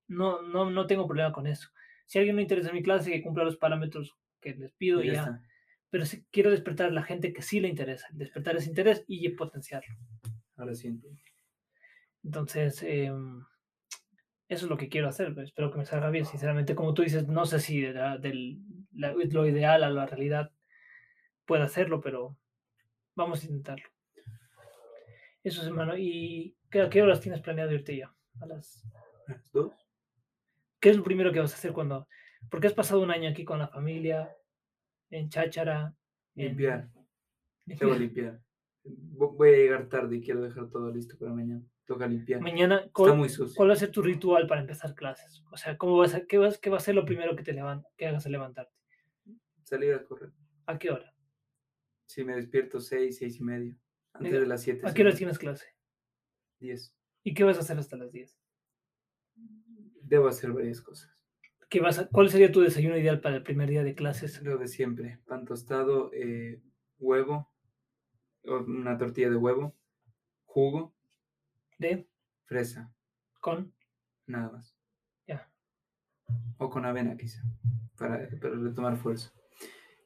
no, 0.08 0.42
no, 0.42 0.70
no 0.70 0.86
tengo 0.86 1.06
problema 1.06 1.32
con 1.32 1.46
eso. 1.46 1.70
Si 2.04 2.18
a 2.18 2.20
alguien 2.20 2.36
no 2.36 2.42
interesa 2.42 2.70
mi 2.70 2.82
clase, 2.82 3.12
que 3.12 3.22
cumpla 3.22 3.44
los 3.44 3.56
parámetros 3.56 4.14
que 4.42 4.54
les 4.54 4.70
pido, 4.72 5.02
y 5.02 5.06
ya. 5.06 5.14
ya. 5.14 5.42
Pero 5.88 6.04
sí, 6.04 6.26
quiero 6.30 6.50
despertar 6.50 6.88
a 6.88 6.92
la 6.92 7.02
gente 7.02 7.32
que 7.32 7.40
sí 7.40 7.60
le 7.60 7.68
interesa, 7.68 8.06
despertar 8.12 8.54
ese 8.56 8.68
interés 8.68 9.02
y 9.06 9.26
potenciarlo. 9.30 9.96
Ahora 10.56 10.74
sí 10.74 10.88
entiendo. 10.88 11.22
Entonces, 12.22 12.82
eh, 12.82 13.10
eso 14.52 14.66
es 14.66 14.70
lo 14.70 14.76
que 14.76 14.88
quiero 14.88 15.08
hacer. 15.08 15.34
Espero 15.38 15.70
que 15.70 15.78
me 15.78 15.86
salga 15.86 16.10
bien. 16.10 16.26
Sinceramente, 16.26 16.74
como 16.74 16.92
tú 16.92 17.02
dices, 17.02 17.26
no 17.26 17.46
sé 17.46 17.58
si 17.58 17.80
de 17.80 17.94
la, 17.94 18.18
de 18.18 18.58
la, 18.92 19.12
lo 19.12 19.46
ideal 19.46 19.82
a 19.82 19.90
la 19.90 20.06
realidad 20.06 20.52
puedo 21.46 21.62
hacerlo, 21.62 22.00
pero 22.00 22.36
vamos 23.14 23.42
a 23.42 23.46
intentarlo. 23.46 23.88
Eso 25.42 25.62
es, 25.62 25.66
hermano. 25.66 25.96
¿Y 25.96 26.54
qué, 26.70 26.82
a 26.82 26.90
qué 26.90 27.02
horas 27.02 27.20
tienes 27.20 27.40
planeado 27.40 27.72
irte 27.72 27.96
ya? 27.96 28.14
A 28.40 28.46
las 28.46 28.84
dos. 29.52 29.72
¿Qué 30.78 30.90
es 30.90 30.96
lo 30.96 31.02
primero 31.02 31.32
que 31.32 31.40
vas 31.40 31.52
a 31.52 31.56
hacer 31.56 31.72
cuando.? 31.72 32.06
Porque 32.50 32.66
has 32.66 32.74
pasado 32.74 33.00
un 33.00 33.10
año 33.10 33.30
aquí 33.30 33.44
con 33.44 33.58
la 33.58 33.68
familia, 33.68 34.36
en 35.10 35.28
Cháchara. 35.28 35.94
Limpiar. 36.34 36.88
En... 37.64 37.78
Tengo 37.78 37.94
limpiar. 37.94 38.42
Voy 38.82 39.50
a 39.50 39.56
llegar 39.56 39.88
tarde 39.88 40.16
y 40.16 40.20
quiero 40.20 40.42
dejar 40.42 40.68
todo 40.68 40.90
listo 40.90 41.16
para 41.16 41.32
mañana. 41.32 41.62
Toca 41.84 42.06
limpiar. 42.06 42.40
Mañana, 42.40 42.88
¿cuál, 42.92 43.10
Está 43.10 43.18
muy 43.18 43.28
sucio. 43.28 43.56
¿cuál 43.56 43.70
va 43.70 43.72
a 43.74 43.76
ser 43.76 43.90
tu 43.90 44.02
ritual 44.02 44.46
para 44.46 44.60
empezar 44.60 44.94
clases? 44.94 45.42
O 45.50 45.56
sea, 45.56 45.76
¿cómo 45.76 45.96
vas 45.96 46.14
a, 46.14 46.26
qué, 46.26 46.38
vas, 46.38 46.58
¿qué 46.58 46.70
va 46.70 46.76
a 46.76 46.80
ser 46.80 46.94
lo 46.94 47.04
primero 47.04 47.34
que 47.34 47.42
te 47.42 47.54
que 47.96 48.06
hagas 48.06 48.26
al 48.26 48.32
levantarte? 48.32 48.74
Salir 49.64 49.94
a 49.94 50.04
correr. 50.04 50.30
¿A 50.66 50.78
qué 50.78 50.90
hora? 50.90 51.12
Si 52.06 52.24
me 52.24 52.36
despierto 52.36 52.80
seis, 52.80 53.18
seis 53.18 53.40
y 53.40 53.42
medio. 53.42 53.76
Antes 54.14 54.32
de 54.32 54.46
las 54.46 54.62
7. 54.62 54.86
¿A 54.86 54.92
qué 54.92 55.02
hora 55.02 55.14
tienes 55.14 55.38
clase? 55.38 55.66
10. 56.60 56.94
¿Y 57.24 57.34
qué 57.34 57.44
vas 57.44 57.56
a 57.56 57.60
hacer 57.60 57.78
hasta 57.78 57.96
las 57.96 58.12
10? 58.12 58.38
Debo 60.02 60.28
hacer 60.28 60.52
varias 60.52 60.80
cosas. 60.80 61.10
¿Qué 61.68 61.80
vas 61.80 61.98
a, 61.98 62.08
¿Cuál 62.08 62.28
sería 62.28 62.52
tu 62.52 62.60
desayuno 62.60 62.98
ideal 62.98 63.20
para 63.20 63.36
el 63.36 63.42
primer 63.42 63.70
día 63.70 63.82
de 63.82 63.94
clases? 63.94 64.42
Lo 64.42 64.58
de 64.58 64.68
siempre. 64.68 65.20
Pan 65.26 65.46
tostado, 65.46 66.10
eh, 66.12 66.60
huevo, 66.98 67.50
una 68.44 68.98
tortilla 68.98 69.30
de 69.30 69.36
huevo, 69.36 69.74
jugo. 70.44 70.94
¿De? 71.82 72.08
Fresa. 72.44 72.94
¿Con? 73.40 73.74
Nada 74.28 74.52
más. 74.52 74.78
Ya. 75.26 75.52
O 76.58 76.70
con 76.70 76.86
avena 76.86 77.16
quizá, 77.16 77.42
para, 77.98 78.28
para 78.40 78.54
retomar 78.54 78.96
fuerza. 78.96 79.32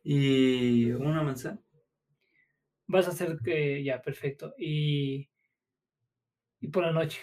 Y 0.02 0.90
una 0.92 1.22
manzana 1.22 1.60
vas 2.86 3.06
a 3.08 3.10
hacer 3.10 3.36
que 3.44 3.84
ya, 3.84 4.00
perfecto. 4.00 4.54
Y, 4.56 5.28
y 6.60 6.68
por 6.68 6.82
la 6.82 6.92
noche, 6.92 7.20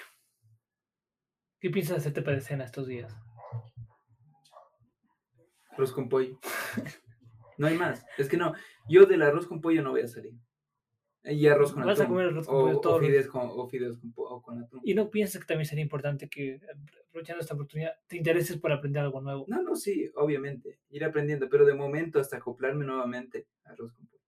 ¿qué 1.60 1.72
piensas 1.72 1.98
hacerte 1.98 2.22
para 2.22 2.40
cena 2.40 2.66
estos 2.66 2.86
días? 2.86 3.12
Arroz 5.72 5.94
con 5.94 6.08
pollo. 6.08 6.40
no 7.58 7.66
hay 7.66 7.76
más. 7.76 8.06
Es 8.20 8.30
que 8.30 8.38
no, 8.38 8.54
yo 8.88 9.08
del 9.08 9.24
arroz 9.24 9.48
con 9.48 9.62
pollo 9.62 9.82
no 9.82 9.90
voy 9.90 10.02
a 10.02 10.08
salir. 10.08 10.36
Y 11.26 11.48
arroz 11.48 11.72
con 11.72 11.86
Vas 11.86 12.00
atún. 12.00 12.06
a 12.06 12.10
comer 12.10 12.28
arroz 12.28 12.48
con 12.48 12.56
o, 12.56 12.62
pollo 12.62 12.80
todo. 12.82 12.96
o 12.96 13.00
fideos 13.00 13.28
con, 13.28 13.42
o 13.46 13.68
fideos 13.70 13.98
con, 13.98 14.14
o 14.16 14.42
con 14.42 14.62
atún. 14.62 14.82
Y 14.84 14.94
no 14.94 15.10
piensas 15.10 15.42
que 15.42 15.48
también 15.48 15.66
sería 15.66 15.84
importante 15.84 16.28
que, 16.28 16.60
aprovechando 17.08 17.42
esta 17.42 17.54
oportunidad, 17.54 17.94
te 18.08 18.18
intereses 18.18 18.58
por 18.58 18.74
aprender 18.74 19.04
algo 19.04 19.22
nuevo. 19.22 19.46
No, 19.48 19.62
no, 19.62 19.76
sí, 19.76 20.12
obviamente. 20.16 20.80
Ir 20.90 21.06
aprendiendo, 21.06 21.48
pero 21.50 21.66
de 21.66 21.74
momento 21.76 22.20
hasta 22.20 22.38
acoplarme 22.38 22.84
nuevamente 22.86 23.48
arroz 23.64 23.94
con 23.94 24.08
pollo. 24.08 24.24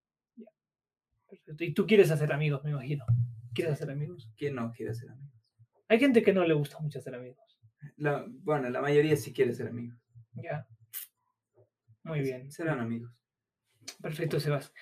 Perfecto. 1.28 1.64
Y 1.64 1.74
tú 1.74 1.86
quieres 1.86 2.12
hacer 2.12 2.32
amigos, 2.32 2.64
me 2.64 2.72
imagino. 2.72 3.06
¿Quieres 3.54 3.74
hacer 3.74 3.92
amigos? 3.92 4.30
¿Quién 4.38 4.56
no 4.56 4.72
quiere 4.72 4.92
hacer 4.92 5.10
amigos? 5.10 5.34
Hay 5.88 6.00
gente 6.00 6.24
que 6.24 6.34
no 6.34 6.46
le 6.46 6.54
gusta 6.54 6.80
mucho 6.80 7.00
hacer 7.00 7.14
amigos. 7.16 7.60
La, 7.98 8.26
bueno, 8.28 8.70
la 8.70 8.82
mayoría 8.82 9.16
sí 9.18 9.34
quiere 9.34 9.54
ser 9.54 9.68
amigos. 9.68 9.98
Ya. 10.34 10.66
Muy 12.04 12.22
bien. 12.22 12.52
Serán 12.52 12.80
amigos. 12.80 13.12
Perfecto, 14.02 14.40
Sebas. 14.40 14.74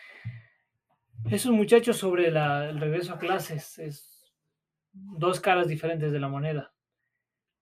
Esos 1.30 1.52
muchachos 1.52 1.98
sobre 1.98 2.30
la, 2.32 2.70
el 2.70 2.80
regreso 2.80 3.14
a 3.14 3.20
clases 3.20 3.80
es 3.80 4.34
dos 4.92 5.40
caras 5.40 5.68
diferentes 5.68 6.12
de 6.12 6.20
la 6.20 6.28
moneda. 6.28 6.74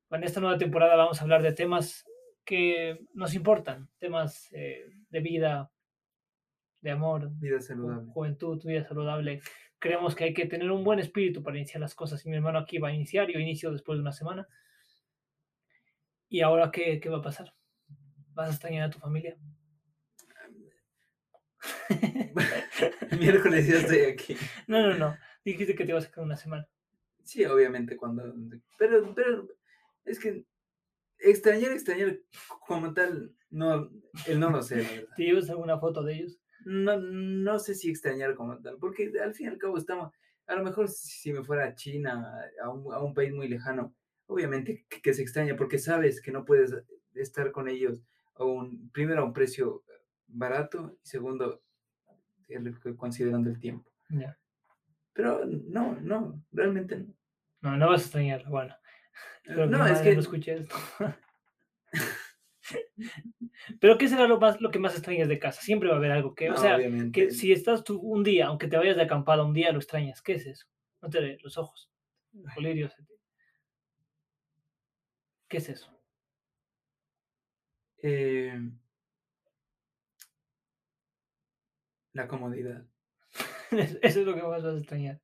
En 0.09 0.23
esta 0.23 0.41
nueva 0.41 0.57
temporada 0.57 0.95
vamos 0.95 1.19
a 1.19 1.23
hablar 1.23 1.41
de 1.41 1.53
temas 1.53 2.05
que 2.43 3.05
nos 3.13 3.33
importan, 3.33 3.89
temas 3.97 4.49
eh, 4.51 4.89
de 5.09 5.19
vida, 5.21 5.71
de 6.81 6.91
amor, 6.91 7.29
vida 7.37 7.61
saludable. 7.61 8.11
juventud, 8.11 8.61
vida 8.63 8.83
saludable. 8.83 9.41
Creemos 9.79 10.15
que 10.15 10.25
hay 10.25 10.33
que 10.33 10.47
tener 10.47 10.69
un 10.69 10.83
buen 10.83 10.99
espíritu 10.99 11.41
para 11.41 11.57
iniciar 11.57 11.79
las 11.79 11.95
cosas. 11.95 12.25
Y 12.25 12.29
mi 12.29 12.35
hermano 12.35 12.59
aquí 12.59 12.77
va 12.77 12.89
a 12.89 12.93
iniciar, 12.93 13.29
yo 13.31 13.39
inicio 13.39 13.71
después 13.71 13.97
de 13.97 14.01
una 14.01 14.11
semana. 14.11 14.47
¿Y 16.27 16.41
ahora 16.41 16.71
qué, 16.71 16.99
qué 16.99 17.09
va 17.09 17.19
a 17.19 17.21
pasar? 17.21 17.53
¿Vas 18.33 18.49
a 18.49 18.51
extrañar 18.51 18.87
a 18.87 18.89
tu 18.89 18.99
familia? 18.99 19.37
Miércoles 23.19 23.67
ya 23.67 23.79
estoy 23.79 23.99
aquí. 24.01 24.35
No, 24.67 24.81
no, 24.87 24.97
no. 24.97 25.17
Dijiste 25.45 25.75
que 25.75 25.85
te 25.85 25.91
ibas 25.91 26.05
a 26.05 26.11
quedar 26.11 26.25
una 26.25 26.37
semana. 26.37 26.67
Sí, 27.23 27.45
obviamente, 27.45 27.95
cuando. 27.97 28.33
Pero, 28.77 29.13
pero 29.13 29.47
es 30.05 30.19
que 30.19 30.45
extrañar, 31.19 31.71
extrañar 31.71 32.19
como 32.65 32.93
tal, 32.93 33.35
no, 33.49 33.91
él 34.27 34.39
no 34.39 34.49
lo 34.49 34.61
sé, 34.61 34.83
la 34.83 34.89
verdad. 34.89 35.15
¿Te 35.15 35.23
llevas 35.23 35.49
alguna 35.49 35.79
foto 35.79 36.03
de 36.03 36.15
ellos? 36.15 36.41
no, 36.65 36.97
no 36.99 37.59
sé 37.59 37.75
si 37.75 37.89
extrañar 37.89 38.35
como 38.35 38.57
tal, 38.59 38.77
porque 38.77 39.11
al 39.23 39.33
fin 39.33 39.47
y 39.47 39.49
al 39.49 39.57
cabo 39.57 39.77
estamos, 39.77 40.11
a 40.47 40.55
lo 40.55 40.63
mejor 40.63 40.89
si 40.89 41.33
me 41.33 41.43
fuera 41.43 41.65
a 41.65 41.75
China, 41.75 42.39
a 42.61 42.69
un, 42.69 42.93
a 42.93 42.99
un 42.99 43.13
país 43.13 43.33
muy 43.33 43.47
lejano, 43.47 43.95
obviamente 44.27 44.85
que, 44.89 45.01
que, 45.01 45.13
se 45.13 45.21
extraña, 45.21 45.55
porque 45.55 45.79
sabes 45.79 46.21
que 46.21 46.31
no 46.31 46.45
puedes 46.45 46.73
estar 47.15 47.51
con 47.51 47.67
ellos, 47.67 48.03
a 48.35 48.45
un, 48.45 48.89
primero 48.91 49.21
a 49.21 49.25
un 49.25 49.33
precio 49.33 49.83
barato 50.31 50.97
y 51.03 51.07
segundo, 51.07 51.61
considerando 52.97 53.49
el 53.49 53.59
tiempo. 53.59 53.91
Yeah. 54.09 54.37
Pero 55.13 55.45
no, 55.45 55.95
no, 56.01 56.43
realmente 56.51 56.97
no. 56.97 57.13
No, 57.61 57.77
no 57.77 57.89
vas 57.89 58.01
a 58.01 58.05
extrañar, 58.05 58.43
bueno. 58.49 58.75
no, 59.45 59.87
es 59.87 59.99
que... 59.99 60.13
No 60.15 60.21
escuché 60.21 60.53
esto. 60.55 60.75
Pero 63.79 63.97
¿qué 63.97 64.07
será 64.07 64.27
lo, 64.27 64.39
más, 64.39 64.61
lo 64.61 64.71
que 64.71 64.79
más 64.79 64.93
extrañas 64.93 65.27
de 65.27 65.39
casa? 65.39 65.61
Siempre 65.61 65.89
va 65.89 65.95
a 65.95 65.97
haber 65.97 66.11
algo 66.11 66.33
que, 66.35 66.49
no, 66.49 66.55
o 66.55 66.57
sea, 66.57 66.75
obviamente. 66.75 67.11
que 67.11 67.31
si 67.31 67.51
estás 67.51 67.83
tú 67.83 67.99
un 67.99 68.23
día, 68.23 68.47
aunque 68.47 68.67
te 68.67 68.77
vayas 68.77 68.95
de 68.95 69.03
acampada 69.03 69.43
un 69.43 69.53
día, 69.53 69.71
lo 69.71 69.79
extrañas. 69.79 70.21
¿Qué 70.21 70.33
es 70.33 70.45
eso? 70.45 70.67
No 71.01 71.09
te 71.09 71.19
ve 71.19 71.37
los 71.43 71.57
ojos, 71.57 71.91
los 72.33 72.53
colirios. 72.53 72.93
¿Qué 75.47 75.57
es 75.57 75.69
eso? 75.69 75.91
Eh, 78.03 78.71
la 82.13 82.27
comodidad. 82.27 82.85
eso 83.71 84.19
es 84.19 84.25
lo 84.25 84.35
que 84.35 84.41
más 84.41 84.63
vas 84.63 84.65
a 84.65 84.77
extrañar. 84.77 85.21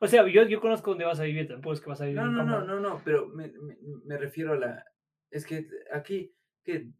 O 0.00 0.06
sea, 0.06 0.26
yo, 0.28 0.42
yo 0.48 0.60
conozco 0.60 0.90
dónde 0.90 1.04
vas 1.04 1.20
a 1.20 1.24
vivir, 1.24 1.46
tampoco 1.46 1.74
es 1.74 1.80
que 1.80 1.90
vas 1.90 2.00
a 2.00 2.06
vivir. 2.06 2.20
No, 2.20 2.30
no, 2.30 2.44
no, 2.44 2.64
no, 2.64 2.80
no, 2.80 3.00
pero 3.04 3.28
me, 3.28 3.48
me, 3.48 3.76
me 4.04 4.18
refiero 4.18 4.52
a 4.52 4.56
la... 4.56 4.84
Es 5.30 5.46
que 5.46 5.68
aquí 5.92 6.34
que 6.64 6.90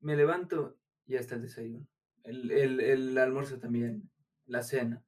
me 0.00 0.16
levanto 0.16 0.76
y 1.06 1.16
hasta 1.16 1.36
el 1.36 1.42
desayuno. 1.42 1.86
El, 2.22 2.50
el, 2.50 2.80
el, 2.80 3.18
almuerzo 3.18 3.58
también, 3.58 4.10
la 4.46 4.62
cena. 4.62 5.02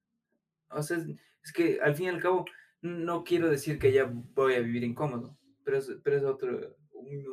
O 0.71 0.83
sea, 0.83 0.99
es, 0.99 1.07
es, 1.43 1.53
que 1.53 1.79
al 1.81 1.95
fin 1.95 2.07
y 2.07 2.09
al 2.09 2.21
cabo 2.21 2.45
no 2.83 3.25
quiero 3.25 3.49
decir 3.49 3.79
que 3.79 3.93
ya 3.93 4.11
voy 4.11 4.55
a 4.55 4.61
vivir 4.61 4.85
incómodo, 4.85 5.39
pero 5.65 5.79
es, 5.79 5.91
pero 6.03 6.17
es 6.17 6.25
otro, 6.25 6.77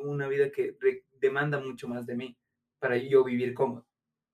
una 0.03 0.27
vida 0.27 0.51
que 0.51 0.77
re, 0.79 1.05
demanda 1.19 1.59
mucho 1.59 1.87
más 1.87 2.05
de 2.05 2.15
mí 2.15 2.37
para 2.79 2.97
yo 2.97 3.23
vivir 3.23 3.53
cómodo. 3.53 3.85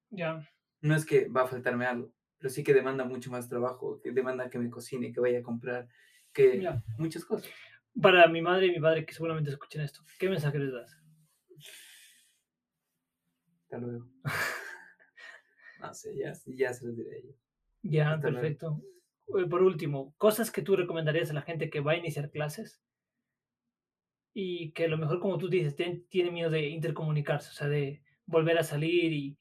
Ya. 0.09 0.47
No 0.81 0.95
es 0.95 1.05
que 1.05 1.27
va 1.27 1.43
a 1.43 1.47
faltarme 1.47 1.85
algo, 1.85 2.13
pero 2.37 2.49
sí 2.49 2.63
que 2.63 2.73
demanda 2.73 3.03
mucho 3.03 3.29
más 3.31 3.49
trabajo, 3.49 3.99
que 4.01 4.11
demanda 4.11 4.49
que 4.49 4.59
me 4.59 4.69
cocine, 4.69 5.11
que 5.11 5.19
vaya 5.19 5.39
a 5.39 5.43
comprar, 5.43 5.87
que 6.33 6.61
Ya. 6.61 6.83
muchas 6.97 7.25
cosas. 7.25 7.49
Para 8.01 8.27
mi 8.27 8.41
madre 8.41 8.67
y 8.67 8.71
mi 8.71 8.79
padre 8.79 9.05
que 9.05 9.13
seguramente 9.13 9.49
escuchen 9.49 9.81
esto, 9.81 10.01
¿qué 10.19 10.29
mensaje 10.29 10.59
les 10.59 10.71
das? 10.71 10.95
Hasta 13.63 13.77
luego. 13.77 14.07
no 15.81 15.93
sé, 15.93 16.15
ya, 16.17 16.33
ya 16.47 16.73
se 16.73 16.85
los 16.85 16.95
diré 16.95 17.23
yo. 17.23 17.31
Ya, 17.83 18.13
Hasta 18.13 18.29
luego. 18.29 18.41
perfecto. 18.41 18.81
Por 19.49 19.61
último, 19.61 20.15
cosas 20.17 20.49
que 20.51 20.63
tú 20.63 20.75
recomendarías 20.75 21.29
a 21.29 21.33
la 21.33 21.43
gente 21.43 21.69
que 21.69 21.81
va 21.81 21.91
a 21.91 21.97
iniciar 21.97 22.31
clases 22.31 22.81
y 24.33 24.71
que 24.71 24.85
a 24.85 24.87
lo 24.87 24.97
mejor, 24.97 25.19
como 25.19 25.37
tú 25.37 25.49
dices, 25.49 25.75
tiene 26.09 26.31
miedo 26.31 26.49
de 26.49 26.67
intercomunicarse, 26.67 27.49
o 27.49 27.53
sea, 27.53 27.67
de 27.67 28.01
volver 28.25 28.57
a 28.57 28.63
salir 28.63 29.13
y, 29.13 29.37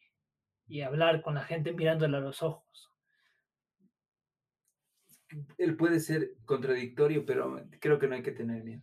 y 0.68 0.82
hablar 0.82 1.22
con 1.22 1.34
la 1.34 1.44
gente 1.44 1.72
mirándole 1.72 2.18
a 2.18 2.20
los 2.20 2.42
ojos. 2.42 2.92
Él 5.58 5.76
puede 5.76 6.00
ser 6.00 6.36
contradictorio, 6.44 7.26
pero 7.26 7.60
creo 7.80 7.98
que 7.98 8.06
no 8.08 8.14
hay 8.14 8.22
que 8.22 8.32
tener 8.32 8.64
miedo. 8.64 8.82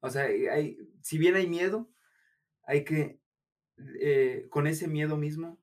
O 0.00 0.10
sea, 0.10 0.24
hay, 0.24 0.78
si 1.02 1.18
bien 1.18 1.34
hay 1.34 1.48
miedo, 1.48 1.90
hay 2.62 2.84
que, 2.84 3.20
eh, 4.00 4.46
con 4.50 4.66
ese 4.66 4.88
miedo 4.88 5.16
mismo, 5.16 5.58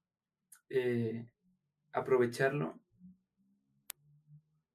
eh, 0.69 1.27
aprovecharlo 1.93 2.79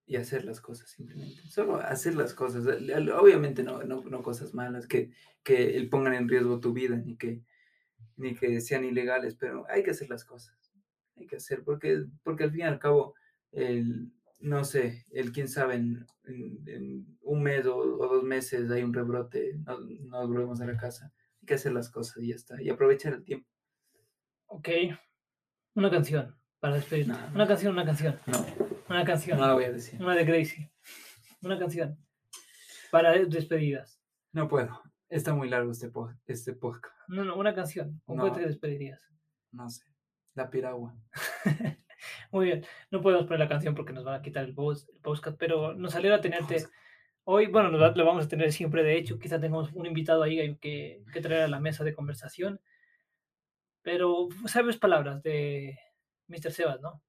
y 0.06 0.16
hacer 0.16 0.44
las 0.44 0.60
cosas 0.60 0.90
simplemente. 0.90 1.42
Solo 1.48 1.76
hacer 1.76 2.14
las 2.14 2.34
cosas. 2.34 2.66
eh, 2.66 3.12
Obviamente 3.12 3.62
no, 3.62 3.82
no, 3.84 4.22
cosas 4.22 4.54
malas 4.54 4.86
que, 4.86 5.12
que 5.44 5.86
pongan 5.90 6.14
en 6.14 6.28
riesgo 6.28 6.58
tu 6.60 6.72
vida, 6.72 6.96
ni 6.96 7.16
que, 7.16 7.44
ni 8.16 8.34
que 8.34 8.60
sean 8.60 8.84
ilegales, 8.84 9.36
pero 9.36 9.66
hay 9.68 9.82
que 9.82 9.92
hacer 9.92 10.08
las 10.10 10.24
cosas. 10.24 10.59
Hay 11.20 11.26
que 11.26 11.36
hacer, 11.36 11.62
porque, 11.64 12.04
porque 12.22 12.44
al 12.44 12.50
fin 12.50 12.60
y 12.60 12.64
al 12.64 12.78
cabo, 12.78 13.14
el, 13.52 14.10
no 14.38 14.64
sé, 14.64 15.04
el 15.12 15.32
quién 15.32 15.48
sabe, 15.48 15.74
en, 15.76 16.06
en- 16.24 16.62
en 16.68 17.18
un 17.22 17.42
mes 17.42 17.66
o, 17.66 17.76
o 17.76 18.08
dos 18.14 18.24
meses 18.24 18.70
hay 18.70 18.82
un 18.82 18.92
rebrote, 18.94 19.58
no- 19.66 19.78
nos 19.80 20.28
volvemos 20.28 20.60
a 20.60 20.66
la 20.66 20.76
casa. 20.76 21.12
Hay 21.40 21.46
que 21.46 21.54
hacer 21.54 21.72
las 21.72 21.90
cosas 21.90 22.22
y 22.22 22.28
ya 22.28 22.34
está. 22.34 22.60
Y 22.62 22.70
aprovechar 22.70 23.12
el 23.14 23.24
tiempo. 23.24 23.48
Ok, 24.46 24.68
una 25.74 25.90
canción 25.90 26.36
para 26.58 26.74
despedirte. 26.74 27.12
No. 27.12 27.18
Una 27.34 27.46
canción, 27.46 27.72
una 27.72 27.84
canción, 27.84 28.18
No, 28.26 28.46
una 28.88 29.04
canción. 29.04 29.38
no 29.38 29.46
lo 29.46 29.54
voy 29.54 29.64
a 29.64 29.72
decir. 29.72 30.00
Una 30.02 30.14
de 30.14 30.24
Gracie. 30.24 30.72
Una 31.42 31.58
canción 31.58 31.96
para 32.90 33.12
de- 33.12 33.26
despedidas. 33.26 34.00
No 34.32 34.48
puedo. 34.48 34.82
Está 35.08 35.34
muy 35.34 35.48
largo 35.48 35.72
este, 35.72 35.88
po- 35.90 36.12
este 36.26 36.52
podcast. 36.54 36.94
No, 37.08 37.24
no, 37.24 37.36
una 37.36 37.54
canción. 37.54 38.00
¿Con 38.04 38.16
No. 38.16 38.22
cuál 38.28 38.40
te 38.40 38.46
despedirías? 38.46 39.00
No 39.52 39.68
sé. 39.68 39.84
La 40.34 40.50
piragua. 40.50 40.94
Muy 42.32 42.46
bien. 42.46 42.64
No 42.90 43.00
podemos 43.00 43.24
poner 43.26 43.40
la 43.40 43.48
canción 43.48 43.74
porque 43.74 43.92
nos 43.92 44.04
van 44.04 44.14
a 44.14 44.22
quitar 44.22 44.44
el, 44.44 44.54
post, 44.54 44.88
el 44.90 45.00
podcast, 45.00 45.36
pero 45.38 45.74
nos 45.74 45.94
alegra 45.94 46.20
tenerte 46.20 46.64
hoy. 47.24 47.46
Bueno, 47.46 47.70
nos 47.70 47.80
va- 47.80 47.94
lo 47.94 48.04
vamos 48.04 48.24
a 48.26 48.28
tener 48.28 48.52
siempre, 48.52 48.82
de 48.82 48.96
hecho. 48.96 49.18
Quizá 49.18 49.40
tengamos 49.40 49.72
un 49.72 49.86
invitado 49.86 50.22
ahí 50.22 50.56
que, 50.58 51.02
que 51.12 51.20
traer 51.20 51.42
a 51.42 51.48
la 51.48 51.60
mesa 51.60 51.84
de 51.84 51.94
conversación. 51.94 52.60
Pero 53.82 54.28
sabes 54.46 54.76
palabras 54.76 55.22
de 55.22 55.78
Mr. 56.28 56.52
Sebas, 56.52 56.80
¿no? 56.80 57.02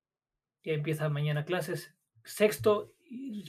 Que 0.61 0.73
empieza 0.73 1.09
mañana 1.09 1.45
clases. 1.45 1.95
Sexto, 2.23 2.93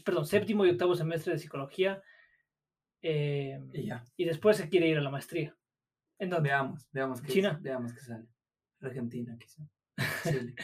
perdón, 0.04 0.26
séptimo 0.26 0.64
y 0.66 0.70
octavo 0.70 0.94
semestre 0.94 1.32
de 1.32 1.38
psicología. 1.38 2.02
eh, 3.02 3.58
Y 3.72 3.86
ya. 3.86 4.04
y 4.16 4.24
después 4.24 4.56
se 4.56 4.68
quiere 4.68 4.88
ir 4.88 4.98
a 4.98 5.02
la 5.02 5.10
maestría. 5.10 5.56
¿En 6.18 6.30
dónde? 6.30 6.50
Veamos, 6.50 6.88
veamos 6.92 7.20
qué 7.22 7.32
China. 7.32 7.58
Veamos 7.62 7.92
qué 7.92 8.00
sale. 8.00 8.26
Argentina, 8.86 9.36
quizá. 9.38 9.62
Chile. 10.24 10.54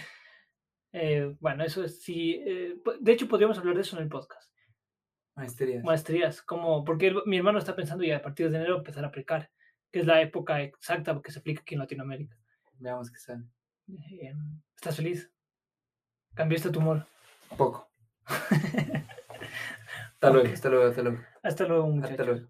Eh, 0.92 1.36
bueno, 1.40 1.64
eso 1.64 1.84
es, 1.84 2.02
sí. 2.02 2.42
eh, 2.46 2.76
de 3.00 3.12
hecho, 3.12 3.28
podríamos 3.28 3.58
hablar 3.58 3.74
de 3.74 3.82
eso 3.82 3.96
en 3.96 4.04
el 4.04 4.08
podcast. 4.08 4.50
Maestrías. 5.36 5.84
Maestrías, 5.84 6.42
como, 6.42 6.82
porque 6.84 7.08
el- 7.08 7.22
mi 7.26 7.36
hermano 7.36 7.58
está 7.58 7.76
pensando 7.76 8.04
ya 8.04 8.16
a 8.16 8.22
partir 8.22 8.50
de 8.50 8.56
enero 8.56 8.78
empezar 8.78 9.04
a 9.04 9.08
aplicar, 9.08 9.50
que 9.92 10.00
es 10.00 10.06
la 10.06 10.20
época 10.20 10.60
exacta 10.62 11.20
que 11.22 11.30
se 11.30 11.38
aplica 11.38 11.60
aquí 11.62 11.74
en 11.74 11.80
Latinoamérica. 11.80 12.36
Veamos 12.78 13.10
qué 13.10 13.18
sale. 13.18 13.44
Eh, 13.88 14.32
¿Estás 14.76 14.96
feliz? 14.96 15.30
¿Cambiaste 16.34 16.70
tu 16.70 16.80
humor? 16.80 17.06
Poco. 17.56 17.88
Hasta 20.20 20.30
luego, 20.30 20.48
hasta 20.52 20.68
luego, 20.68 20.86
hasta 20.88 21.02
luego. 21.02 21.18
Hasta 21.42 21.66
luego, 21.66 21.84
Hasta 21.84 21.94
muchachos. 21.96 22.26
luego. 22.26 22.48